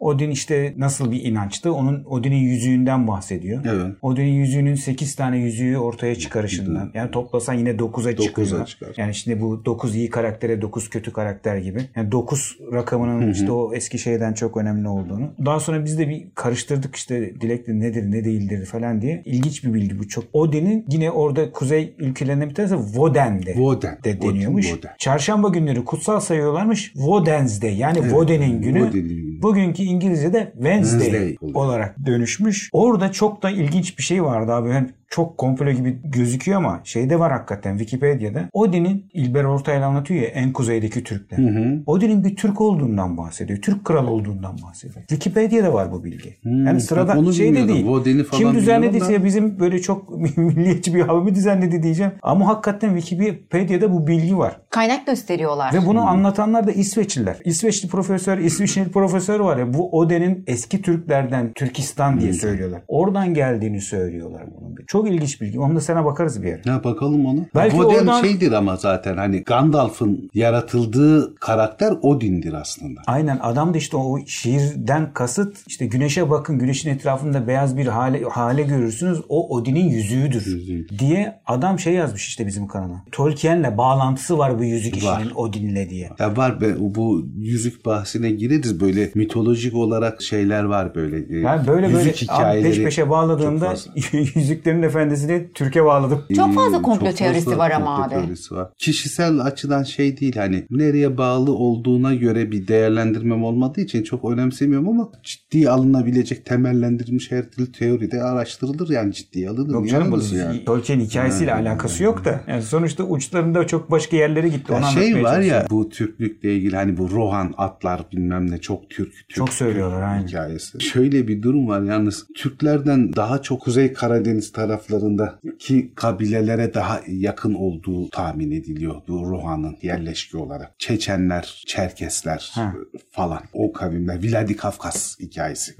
O 0.00 0.18
din 0.18 0.30
işte 0.30 0.74
nasıl 0.76 1.10
bir 1.10 1.24
inançtı? 1.24 1.72
Onun 1.72 2.04
Odin'in 2.04 2.36
yüzüğünden 2.36 3.08
bahsediyor. 3.08 3.64
Evet. 3.64 3.96
Odin'in 4.02 4.32
yüzüğünün 4.32 4.74
8 4.74 5.16
tane 5.16 5.38
yüzüğü 5.38 5.76
ortaya 5.76 6.14
çıkarışından. 6.14 6.90
Yani 6.94 7.10
toplasan 7.10 7.54
yine 7.54 7.70
9'a 7.70 8.16
çıkıyor. 8.16 8.66
çıkar. 8.66 8.88
Yani 8.96 9.14
şimdi 9.14 9.40
bu 9.40 9.64
9 9.64 9.96
iyi 9.96 10.10
karaktere 10.10 10.62
9 10.62 10.90
kötü 10.90 11.12
karakter 11.12 11.56
gibi. 11.56 11.80
Yani 11.96 12.12
9 12.12 12.58
rakamının 12.72 13.32
işte 13.32 13.52
o 13.52 13.74
eski 13.74 13.98
şeyden 13.98 14.32
çok 14.32 14.56
önemli 14.56 14.88
olduğunu. 14.88 15.30
Daha 15.44 15.60
sonra 15.60 15.84
biz 15.84 15.98
de 15.98 16.08
bir 16.08 16.24
karıştırdık 16.34 16.96
işte 16.96 17.40
dilek 17.40 17.66
de 17.66 17.80
nedir 17.80 18.10
ne 18.10 18.24
değildir 18.24 18.66
falan 18.66 19.02
diye. 19.02 19.22
İlginç 19.24 19.64
bir 19.64 19.74
bilgi 19.74 19.98
bu 19.98 20.08
çok. 20.08 20.24
Odin'in 20.32 20.84
yine 20.90 21.10
orada 21.10 21.52
kuzey 21.52 21.94
ülkelerinden 21.98 22.48
bir 22.50 22.54
tanesi 22.54 22.76
Voden'de. 22.76 23.54
Voden. 23.58 23.98
De 24.04 24.22
deniyormuş. 24.22 24.66
Odin, 24.66 24.78
Voden. 24.78 24.94
Çarşamba 24.98 25.48
günleri 25.48 25.84
kutsal 25.84 26.20
sayıyorlarmış. 26.20 26.83
Wodens'de 26.92 27.68
yani 27.68 27.98
Woden'in 27.98 28.62
günü. 28.62 28.78
Woden'in 28.78 29.08
günü. 29.08 29.42
Bugünkü 29.42 29.82
İngilizce'de 29.82 30.52
Wednesday, 30.54 31.00
Wednesday 31.00 31.50
olarak 31.54 32.06
dönüşmüş. 32.06 32.68
Orada 32.72 33.12
çok 33.12 33.42
da 33.42 33.50
ilginç 33.50 33.98
bir 33.98 34.02
şey 34.02 34.24
vardı 34.24 34.52
abi. 34.52 34.70
Yani 34.70 34.88
çok 35.08 35.38
komplo 35.38 35.70
gibi 35.70 35.98
gözüküyor 36.04 36.58
ama 36.58 36.80
şeyde 36.84 37.18
var 37.18 37.32
hakikaten 37.32 37.78
Wikipedia'da. 37.78 38.48
Odin'in 38.52 39.10
İlber 39.12 39.44
Ortaylı 39.44 39.84
anlatıyor 39.84 40.22
ya 40.22 40.28
en 40.28 40.52
kuzeydeki 40.52 41.04
Türkler. 41.04 41.38
Odin'in 41.86 42.24
bir 42.24 42.36
Türk 42.36 42.60
olduğundan 42.60 43.16
bahsediyor. 43.16 43.62
Türk 43.62 43.84
kral 43.84 44.08
olduğundan 44.08 44.56
bahsediyor. 44.62 45.04
Wikipedia'da 45.08 45.72
var 45.74 45.92
bu 45.92 46.04
bilgi. 46.04 46.36
yani 46.44 46.66
bak 46.74 46.82
sırada 46.82 47.18
onu 47.18 47.32
şey 47.32 47.54
de 47.54 47.68
değil. 47.68 47.86
Falan 48.24 48.42
Kim 48.42 48.54
düzenlediyse 48.54 49.20
da. 49.20 49.24
bizim 49.24 49.60
böyle 49.60 49.82
çok 49.82 50.10
milliyetçi 50.36 50.94
bir 50.94 51.00
havamı 51.00 51.34
düzenledi 51.34 51.82
diyeceğim. 51.82 52.12
Ama 52.22 52.48
hakikaten 52.48 52.96
Wikipedia'da 52.96 53.92
bu 53.92 54.06
bilgi 54.06 54.38
var. 54.38 54.60
Kaynak 54.70 55.06
gösteriyorlar. 55.06 55.72
Ve 55.74 55.86
bunu 55.86 56.08
anlatanlar 56.08 56.66
da 56.66 56.72
İsveçliler. 56.72 57.36
İsveçli 57.44 57.88
profesör, 57.88 58.38
İsviçreli 58.38 58.90
profesör 58.90 59.40
var 59.40 59.56
ya 59.56 59.74
bu 59.74 59.98
Oden'in 59.98 60.44
eski 60.46 60.82
Türklerden 60.82 61.52
Türkistan 61.52 62.20
diye 62.20 62.32
söylüyorlar. 62.32 62.82
Oradan 62.88 63.34
geldiğini 63.34 63.80
söylüyorlar 63.80 64.42
bunun. 64.60 64.74
Çok 64.94 65.08
ilginç 65.10 65.40
bilgi. 65.40 65.60
Onu 65.60 65.76
da 65.76 65.80
sana 65.80 66.04
bakarız 66.04 66.42
bir 66.42 66.52
ara. 66.52 66.60
Ya 66.64 66.84
bakalım 66.84 67.26
onu. 67.26 67.40
Belki 67.54 67.76
Voden 67.78 67.94
oradan- 67.98 68.22
şeydir 68.24 68.52
ama 68.52 68.76
zaten 68.76 69.16
hani 69.16 69.42
Gandalf'ın 69.42 70.30
yaratıldığı 70.34 71.34
karakter 71.36 71.94
Odin'dir 72.02 72.52
aslında. 72.52 73.00
Aynen 73.06 73.38
adam 73.42 73.74
da 73.74 73.78
işte 73.78 73.96
o 73.96 74.18
şiirden 74.26 75.12
kasıt 75.12 75.56
işte 75.66 75.86
güneşe 75.86 76.30
bakın 76.30 76.58
güneşin 76.58 76.90
etrafında 76.90 77.46
beyaz 77.46 77.76
bir 77.76 77.86
hale, 77.86 78.22
hale 78.22 78.62
görürsünüz 78.62 79.18
o 79.28 79.56
Odin'in 79.56 79.88
yüzüğüdür 79.88 80.46
Yüzüğü. 80.46 80.86
diye 80.98 81.40
adam 81.46 81.78
şey 81.78 81.94
yazmış 81.94 82.28
işte 82.28 82.46
bizim 82.46 82.66
kanala. 82.66 83.02
Tolkien'le 83.12 83.76
bağlantısı 83.78 84.38
var 84.38 84.58
bu 84.58 84.64
yüzük 84.64 85.04
Var. 85.04 85.20
işinin 85.20 85.34
Odin'le 85.34 85.90
diye. 85.90 86.10
Ya 86.18 86.36
var 86.36 86.60
be 86.60 86.74
bu 86.78 87.26
yüzük 87.38 87.86
bahsine 87.86 88.30
gireriz 88.30 88.80
böyle 88.80 89.10
mitolojik 89.14 89.74
olarak 89.74 90.22
şeyler 90.22 90.64
var 90.64 90.94
böyle. 90.94 91.36
e, 91.36 91.40
Yani 91.40 91.66
böyle 91.66 91.86
böyle 91.94 91.98
yüzük 92.08 92.30
abi 92.30 92.38
hikayeleri 92.38 92.74
peş 92.74 92.84
peşe 92.84 93.10
bağladığında 93.10 93.74
yüzüklerin 94.34 94.82
Efendisi'ni 94.84 95.48
Türkiye 95.54 95.84
bağladım. 95.84 96.22
Çok 96.36 96.54
fazla 96.54 96.78
Ee, 96.78 96.82
komplo 96.82 97.06
çok 97.06 97.16
teorisi 97.16 97.44
fazla 97.44 97.58
var 97.58 97.70
ama 97.70 97.96
komplo 97.96 98.16
abi. 98.16 98.24
teorisi 98.24 98.54
var. 98.54 98.68
Kişisel 98.78 99.40
açıdan 99.40 99.82
şey 99.82 100.20
değil 100.20 100.36
hani 100.36 100.66
nereye 100.70 101.18
bağlı 101.18 101.52
olduğuna 101.52 102.14
göre 102.14 102.50
bir 102.52 102.68
değerlendirmem 102.68 103.44
olmadığı 103.44 103.80
için 103.80 104.02
çok 104.02 104.24
önemsemiyorum 104.30 104.88
ama 104.88 105.10
ciddi 105.22 105.70
alınabilecek 105.70 106.44
temellendirilmiş 106.46 107.30
her 107.32 107.50
türlü 107.50 107.72
teori 107.72 108.10
de 108.10 108.22
araştırılır 108.22 108.88
yani 108.90 109.12
ciddiye 109.12 109.48
alınır. 109.50 109.74
Yok 109.74 109.88
canım 109.88 110.12
bu 110.12 110.34
yani? 110.36 110.64
Tolkien 110.64 111.00
hikayesiyle 111.00 111.54
alakası 111.54 112.02
yok 112.02 112.24
da. 112.24 112.40
Yani 112.48 112.62
sonuçta 112.62 113.04
uçlarında 113.04 113.66
çok 113.66 113.90
başka 113.90 114.16
yerlere 114.16 114.48
gitti. 114.48 114.72
Ya 114.72 114.78
Onu 114.78 114.86
şey 114.86 115.22
var 115.22 115.40
ya 115.40 115.66
bu 115.70 115.88
Türklükle 115.88 116.56
ilgili 116.56 116.76
hani 116.76 116.96
bu 116.98 117.10
Rohan 117.10 117.54
atlar 117.56 118.00
bilmem 118.12 118.50
ne 118.50 118.58
çok 118.58 118.90
Türk, 118.90 119.12
Türk 119.12 119.34
Çok 119.36 119.48
söylüyorlar, 119.52 119.96
Türk 119.98 120.08
aynen. 120.08 120.26
hikayesi. 120.26 120.80
Şöyle 120.80 121.28
bir 121.28 121.42
durum 121.42 121.68
var 121.68 121.82
yalnız 121.82 122.26
Türklerden 122.36 123.12
daha 123.16 123.42
çok 123.42 123.60
Kuzey 123.60 123.92
Karadeniz 123.92 124.52
taraflarındaki 124.78 125.94
kabilelere 125.94 126.74
daha 126.74 127.00
yakın 127.08 127.54
olduğu 127.54 128.10
tahmin 128.10 128.50
ediliyor 128.50 128.94
bu 129.08 129.30
Rohan'ın 129.30 129.76
yerleşki 129.82 130.36
olarak. 130.36 130.74
Çeçenler, 130.78 131.62
Çerkesler 131.66 132.50
Ha. 132.54 132.74
falan 133.10 133.40
o 133.52 133.72
kavimler 133.72 134.30
Vladikavkaz 134.30 135.16
hikayesi. 135.20 135.74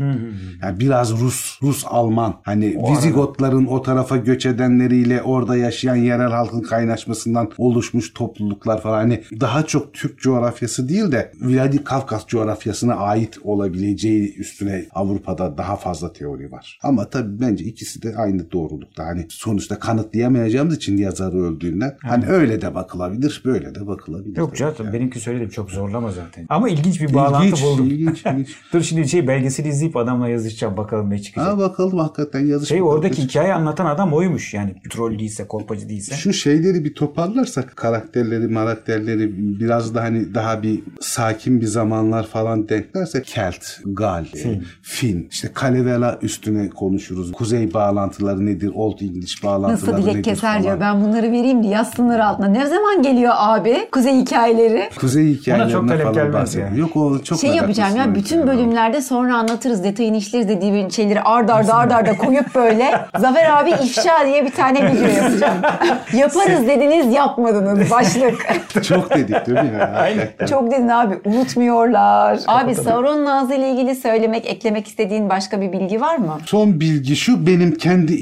Yani 0.63 0.81
biraz 0.81 1.21
Rus, 1.21 1.59
Rus 1.63 1.85
Alman 1.87 2.41
hani 2.43 2.77
O 2.79 2.93
Vizigotların 2.93 3.67
o 3.67 3.83
tarafa 3.83 4.17
göç 4.17 4.47
edenleriyle 4.47 5.23
orada 5.23 5.57
yaşayan 5.57 5.97
yerel 5.97 6.31
halkın 6.31 6.63
kaynaşmasından 6.63 7.51
oluşmuş 7.59 8.13
topluluklar 8.13 8.83
falan 8.83 8.99
hani 8.99 9.23
daha 9.41 9.67
çok 9.67 9.95
Türk 9.95 10.19
coğrafyası 10.19 10.89
değil 10.89 11.13
de 11.13 11.33
Vladikavkaz 11.41 12.27
coğrafyasına 12.27 12.95
ait 12.95 13.39
olabileceği 13.45 14.37
üstüne 14.37 14.87
Avrupa'da 14.95 15.59
daha 15.59 15.77
fazla 15.77 16.13
teori 16.13 16.53
var. 16.53 16.79
Ama 16.83 17.11
tabii 17.11 17.41
bence 17.41 17.65
ikisi 17.65 18.03
de 18.03 18.17
aynı 18.17 18.51
doğrulukta. 18.85 19.07
Hani 19.07 19.27
sonuçta 19.29 19.79
kanıtlayamayacağımız 19.79 20.77
için 20.77 20.97
yazarı 20.97 21.37
öldüğünden 21.37 21.97
hani 22.03 22.27
öyle 22.27 22.61
de 22.61 22.75
bakılabilir, 22.75 23.43
böyle 23.45 23.75
de 23.75 23.87
bakılabilir. 23.87 24.37
Yok 24.37 24.57
canım 24.57 24.75
yani. 24.79 24.93
benimki 24.93 25.21
söyledim 25.21 25.49
çok 25.49 25.71
zorlama 25.71 26.11
zaten. 26.11 26.47
Ama 26.49 26.69
ilginç 26.69 27.01
bir 27.01 27.15
bağlantı 27.15 27.47
İlginç, 27.47 27.63
buldum. 27.63 27.87
ilginç, 27.87 28.27
ilginç. 28.27 28.49
Dur 28.73 28.83
şimdi 28.83 29.09
şey 29.09 29.29
belgeseli 29.29 29.69
izleyip 29.69 29.97
adamla 29.97 30.29
yazışacağım 30.29 30.77
bakalım 30.77 31.11
ne 31.11 31.19
çıkacak. 31.19 31.49
Ha 31.49 31.59
bakalım 31.59 31.99
hakikaten 31.99 32.47
yazış. 32.47 32.69
şey 32.69 32.83
oradaki 32.83 33.23
hikaye 33.23 33.55
anlatan 33.55 33.87
adam 33.87 34.13
oymuş 34.13 34.55
yani 34.55 34.75
troll 34.91 35.19
değilse 35.19 35.47
kolpacı 35.47 35.89
değilse. 35.89 36.15
Şu 36.15 36.33
şeyleri 36.33 36.85
bir 36.85 36.95
toparlarsak 36.95 37.77
karakterleri, 37.77 38.55
karakterleri 38.55 39.33
biraz 39.61 39.95
da 39.95 40.03
hani 40.03 40.35
daha 40.35 40.63
bir 40.63 40.83
sakin 41.01 41.61
bir 41.61 41.67
zamanlar 41.67 42.27
falan 42.27 42.69
denklersek 42.69 43.25
Kelt, 43.25 43.65
Gal, 43.85 44.25
Fin, 44.25 44.65
Fin 44.83 45.29
işte 45.31 45.49
Kalevela 45.55 46.19
üstüne 46.23 46.71
konuşuruz. 46.71 47.33
Kuzey 47.33 47.75
bağlantıları 47.75 48.47
nedir? 48.47 48.71
Old 48.75 49.01
English 49.01 49.45
bağlantıları 49.45 49.93
Nasıl 50.03 50.11
dilek 50.11 50.25
keser 50.25 50.49
falan. 50.51 50.63
diyor. 50.63 50.81
Ben 50.81 51.03
bunları 51.05 51.33
vereyim 51.33 51.63
diye 51.63 51.73
yazsınlar 51.73 52.19
altına. 52.21 52.47
Ne 52.47 52.67
zaman 52.67 53.03
geliyor 53.03 53.33
abi? 53.37 53.89
Kuzey 53.93 54.15
hikayeleri. 54.21 54.91
Kuzey 55.01 55.35
hikayelerine 55.35 55.73
çok 55.73 55.89
talep 55.89 56.03
falan 56.03 56.15
gelmez 56.15 56.35
bahsediyor. 56.35 56.69
yani. 56.69 56.81
Yok 56.81 56.97
o 56.97 57.19
çok 57.23 57.39
şey 57.39 57.51
yapacağım 57.51 57.97
ya 57.97 58.15
bütün 58.15 58.39
yani. 58.39 58.47
bölümlerde 58.49 59.01
sonra 59.01 59.37
anlatırız 59.37 59.85
detayını 59.85 60.17
işleriz 60.17 60.49
dediği 60.49 60.91
şeyleri 60.93 61.21
ard 61.21 61.49
arda 61.49 61.75
ard 61.75 61.91
arda 61.91 62.17
koyup 62.17 62.55
böyle 62.55 62.91
Zafer 63.19 63.51
abi 63.63 63.71
ifşa 63.71 64.27
diye 64.27 64.45
bir 64.45 64.51
tane 64.53 64.93
video 64.93 65.09
yapacağım. 65.09 65.57
Yaparız 66.17 66.67
dediniz 66.67 67.15
yapmadınız 67.15 67.91
başlık. 67.91 68.47
Çok 68.89 69.11
dedik 69.11 69.47
değil 69.47 69.59
mi? 69.59 69.83
Aynen. 69.97 70.29
Çok 70.51 70.71
dedin 70.71 70.89
abi 70.89 71.15
unutmuyorlar. 71.25 72.39
Abi 72.47 72.75
Sauron'un 72.75 73.27
ağzıyla 73.27 73.67
ilgili 73.67 73.95
söylemek 73.95 74.47
eklemek 74.47 74.87
istediğin 74.89 75.29
başka 75.31 75.61
bir 75.61 75.73
bilgi 75.73 76.01
var 76.01 76.17
mı? 76.17 76.39
Son 76.47 76.81
bilgi 76.81 77.17
şu 77.17 77.47
benim 77.47 77.75
kendi 77.75 78.15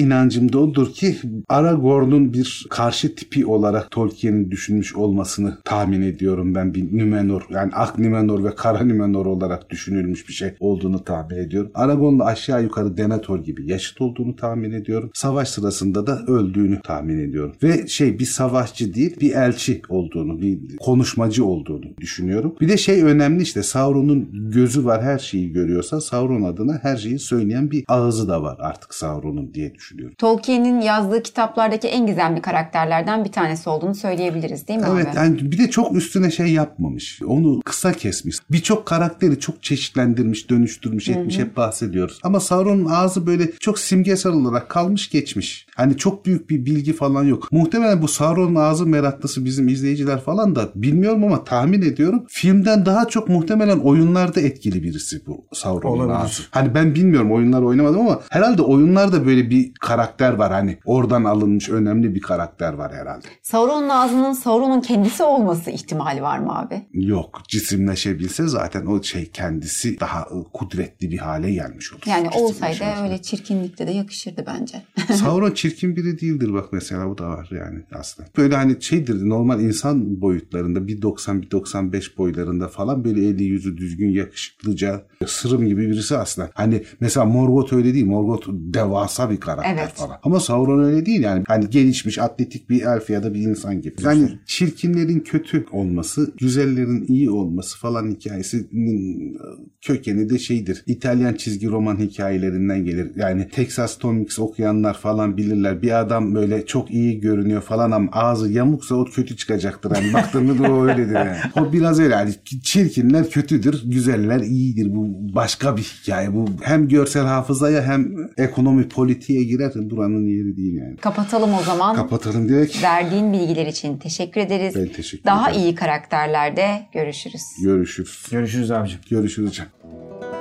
inancımda 0.42 0.58
odur 0.58 0.92
ki 0.92 1.16
Aragorn'un 1.48 2.32
bir 2.32 2.66
karşı 2.70 3.14
tipi 3.14 3.46
olarak 3.46 3.90
Tolkien'in 3.90 4.50
düşünmüş 4.50 4.96
olmasını 4.96 5.58
tahmin 5.64 6.02
ediyorum 6.02 6.54
ben 6.54 6.74
bir 6.74 6.98
Numenor 6.98 7.42
yani 7.50 7.72
Ak 7.74 7.98
Numenor 7.98 8.44
ve 8.44 8.54
Kara 8.54 8.84
Numenor 8.84 9.26
olarak 9.26 9.70
düşünülmüş 9.70 10.28
bir 10.28 10.32
şey 10.32 10.54
olduğunu 10.60 11.04
tahmin 11.04 11.36
ediyorum. 11.36 11.70
Aragorn'la 11.74 12.24
aşağı 12.24 12.62
yukarı 12.62 12.96
Denethor 12.96 13.44
gibi 13.44 13.70
yaşıt 13.70 14.00
olduğunu 14.00 14.36
tahmin 14.36 14.72
ediyorum. 14.72 15.10
Savaş 15.14 15.48
sırasında 15.48 16.06
da 16.06 16.22
öldüğünü 16.26 16.80
tahmin 16.82 17.18
ediyorum. 17.18 17.54
Ve 17.62 17.86
şey 17.86 18.18
bir 18.18 18.24
savaşçı 18.24 18.94
değil 18.94 19.20
bir 19.20 19.32
elçi 19.32 19.82
olduğunu 19.88 20.40
bir 20.40 20.76
konuşmacı 20.76 21.44
olduğunu 21.44 21.96
düşünüyorum. 22.00 22.54
Bir 22.60 22.68
de 22.68 22.76
şey 22.76 23.02
önemli 23.02 23.42
işte 23.42 23.62
Sauron'un 23.62 24.50
gözü 24.50 24.84
var 24.84 25.02
her 25.02 25.18
şeyi 25.18 25.52
görüyorsa 25.52 26.00
Sauron 26.00 26.42
adına 26.42 26.78
her 26.82 26.96
şeyi 26.96 27.18
söyleyen 27.18 27.70
bir 27.70 27.84
ağzı 27.88 28.28
da 28.28 28.42
var 28.42 28.56
artık 28.60 28.94
Sauron'un 28.94 29.54
diye 29.54 29.74
düşünüyorum. 29.74 30.14
Tolkien'in 30.32 30.80
yazdığı 30.80 31.22
kitaplardaki 31.22 31.88
en 31.88 32.06
gizemli 32.06 32.40
karakterlerden 32.40 33.24
bir 33.24 33.32
tanesi 33.32 33.68
olduğunu 33.70 33.94
söyleyebiliriz 33.94 34.68
değil 34.68 34.80
mi 34.80 34.86
Evet 34.92 35.06
abi? 35.08 35.16
yani 35.16 35.52
bir 35.52 35.58
de 35.58 35.70
çok 35.70 35.96
üstüne 35.96 36.30
şey 36.30 36.46
yapmamış. 36.46 37.20
Onu 37.26 37.60
kısa 37.64 37.92
kesmiş. 37.92 38.36
Birçok 38.50 38.86
karakteri 38.86 39.40
çok 39.40 39.62
çeşitlendirmiş, 39.62 40.50
dönüştürmüş, 40.50 41.08
etmiş 41.08 41.38
hep 41.38 41.56
bahsediyoruz. 41.56 42.20
Ama 42.22 42.40
Sauron'un 42.40 42.84
ağzı 42.84 43.26
böyle 43.26 43.52
çok 43.52 43.78
simgesel 43.78 44.32
olarak 44.32 44.68
kalmış 44.68 45.10
geçmiş. 45.10 45.66
Hani 45.76 45.96
çok 45.96 46.26
büyük 46.26 46.50
bir 46.50 46.66
bilgi 46.66 46.92
falan 46.92 47.24
yok. 47.24 47.52
Muhtemelen 47.52 48.02
bu 48.02 48.08
Sauron'un 48.08 48.54
ağzı 48.54 48.86
meraklısı 48.86 49.44
bizim 49.44 49.68
izleyiciler 49.68 50.20
falan 50.20 50.56
da 50.56 50.68
bilmiyorum 50.74 51.24
ama 51.24 51.44
tahmin 51.44 51.82
ediyorum. 51.82 52.24
Filmden 52.28 52.86
daha 52.86 53.08
çok 53.08 53.28
muhtemelen 53.28 53.78
oyunlarda 53.78 54.40
etkili 54.40 54.82
birisi 54.82 55.26
bu 55.26 55.44
Sauron'un 55.52 55.98
Olabilir. 55.98 56.24
ağzı. 56.24 56.42
Hani 56.50 56.74
ben 56.74 56.94
bilmiyorum 56.94 57.32
oyunlar 57.32 57.62
oynamadım 57.62 58.00
ama 58.00 58.20
herhalde 58.30 58.62
oyunlarda 58.62 59.26
böyle 59.26 59.50
bir 59.50 59.72
karakter 59.80 60.21
var. 60.32 60.52
Hani 60.52 60.78
oradan 60.84 61.24
alınmış 61.24 61.68
önemli 61.68 62.14
bir 62.14 62.20
karakter 62.20 62.72
var 62.72 62.92
herhalde. 62.94 63.26
Sauron'un 63.42 63.88
ağzının 63.88 64.32
Sauron'un 64.32 64.80
kendisi 64.80 65.22
olması 65.22 65.70
ihtimali 65.70 66.22
var 66.22 66.38
mı 66.38 66.58
abi? 66.58 66.82
Yok 66.92 67.40
cisimleşebilse 67.48 68.46
zaten 68.46 68.86
o 68.86 69.02
şey 69.02 69.30
kendisi 69.30 70.00
daha 70.00 70.20
e, 70.20 70.36
kudretli 70.52 71.10
bir 71.10 71.18
hale 71.18 71.52
gelmiş 71.52 71.92
olur. 71.92 72.02
Yani 72.06 72.28
olsaydı 72.28 72.84
öyle 73.02 73.22
çirkinlikte 73.22 73.86
de 73.86 73.90
yakışırdı 73.90 74.44
bence. 74.46 74.82
Sauron 75.14 75.50
çirkin 75.50 75.96
biri 75.96 76.20
değildir 76.20 76.52
bak 76.52 76.68
mesela 76.72 77.08
bu 77.10 77.18
da 77.18 77.28
var 77.28 77.48
yani 77.50 77.82
aslında. 77.94 78.28
Böyle 78.36 78.56
hani 78.56 78.82
şeydir 78.82 79.28
normal 79.28 79.60
insan 79.60 80.20
boyutlarında 80.20 80.78
1.90-1.95 80.78 82.16
boylarında 82.16 82.68
falan 82.68 83.04
böyle 83.04 83.28
eli 83.28 83.44
yüzü 83.44 83.76
düzgün 83.76 84.10
yakışıklıca 84.10 85.02
sırım 85.26 85.66
gibi 85.66 85.88
birisi 85.88 86.16
aslında. 86.16 86.50
Hani 86.54 86.84
mesela 87.00 87.26
Morgoth 87.26 87.72
öyle 87.72 87.94
değil. 87.94 88.06
Morgoth 88.06 88.46
devasa 88.50 89.30
bir 89.30 89.40
karakter 89.40 89.72
Evet. 89.72 89.92
Falan. 90.06 90.18
Ama 90.22 90.40
Sauron 90.40 90.84
öyle 90.84 91.06
değil 91.06 91.22
yani. 91.22 91.44
Hani 91.48 91.70
gelişmiş 91.70 92.18
atletik 92.18 92.70
bir 92.70 92.82
elf 92.82 93.10
ya 93.10 93.22
da 93.22 93.34
bir 93.34 93.40
insan 93.40 93.80
gibi. 93.80 93.94
Yani 94.04 94.38
çirkinlerin 94.46 95.20
kötü 95.20 95.66
olması, 95.72 96.32
güzellerin 96.38 97.04
iyi 97.08 97.30
olması 97.30 97.78
falan 97.78 98.10
hikayesinin 98.10 99.38
kökeni 99.80 100.30
de 100.30 100.38
şeydir. 100.38 100.82
İtalyan 100.86 101.34
çizgi 101.34 101.68
roman 101.68 101.96
hikayelerinde 101.96 102.78
gelir. 102.78 103.10
Yani 103.16 103.48
Texas 103.48 103.98
Tom 103.98 104.16
Mix 104.16 104.38
okuyanlar 104.38 104.94
falan 104.94 105.36
bilirler. 105.36 105.82
Bir 105.82 106.00
adam 106.00 106.34
böyle 106.34 106.66
çok 106.66 106.90
iyi 106.90 107.20
görünüyor 107.20 107.62
falan 107.62 107.90
ama 107.90 108.08
ağzı 108.12 108.52
yamuksa 108.52 108.94
o 108.94 109.04
kötü 109.04 109.36
çıkacaktır. 109.36 109.90
Hani 109.90 110.12
baktığında 110.14 110.58
da 110.58 110.72
o 110.72 110.86
öyledir 110.86 111.14
yani. 111.14 111.36
O 111.60 111.72
biraz 111.72 112.00
öyle. 112.00 112.14
Yani 112.14 112.34
çirkinler 112.62 113.30
kötüdür, 113.30 113.82
güzeller 113.84 114.40
iyidir. 114.40 114.94
Bu 114.94 115.08
başka 115.34 115.76
bir 115.76 115.82
hikaye. 115.82 116.34
Bu 116.34 116.46
hem 116.62 116.88
görsel 116.88 117.24
hafızaya 117.24 117.82
hem 117.82 118.16
ekonomi 118.36 118.88
politiğe 118.88 119.44
girer. 119.44 119.72
Buranın 119.96 120.26
yeri 120.26 120.56
değil 120.56 120.74
yani. 120.74 120.96
Kapatalım 120.96 121.54
o 121.54 121.62
zaman. 121.62 121.96
Kapatalım 121.96 122.48
direkt. 122.48 122.82
Verdiğin 122.82 123.32
bilgiler 123.32 123.66
için 123.66 123.98
teşekkür 123.98 124.40
ederiz. 124.40 124.74
Ben 124.76 124.88
teşekkür 124.88 125.24
Daha 125.24 125.50
ederim. 125.50 125.62
iyi 125.64 125.74
karakterlerde 125.74 126.82
görüşürüz. 126.92 127.42
Görüşürüz. 127.62 128.26
Görüşürüz 128.30 128.70
abicim. 128.70 128.98
Görüşürüz. 129.10 129.52
canım. 129.52 130.31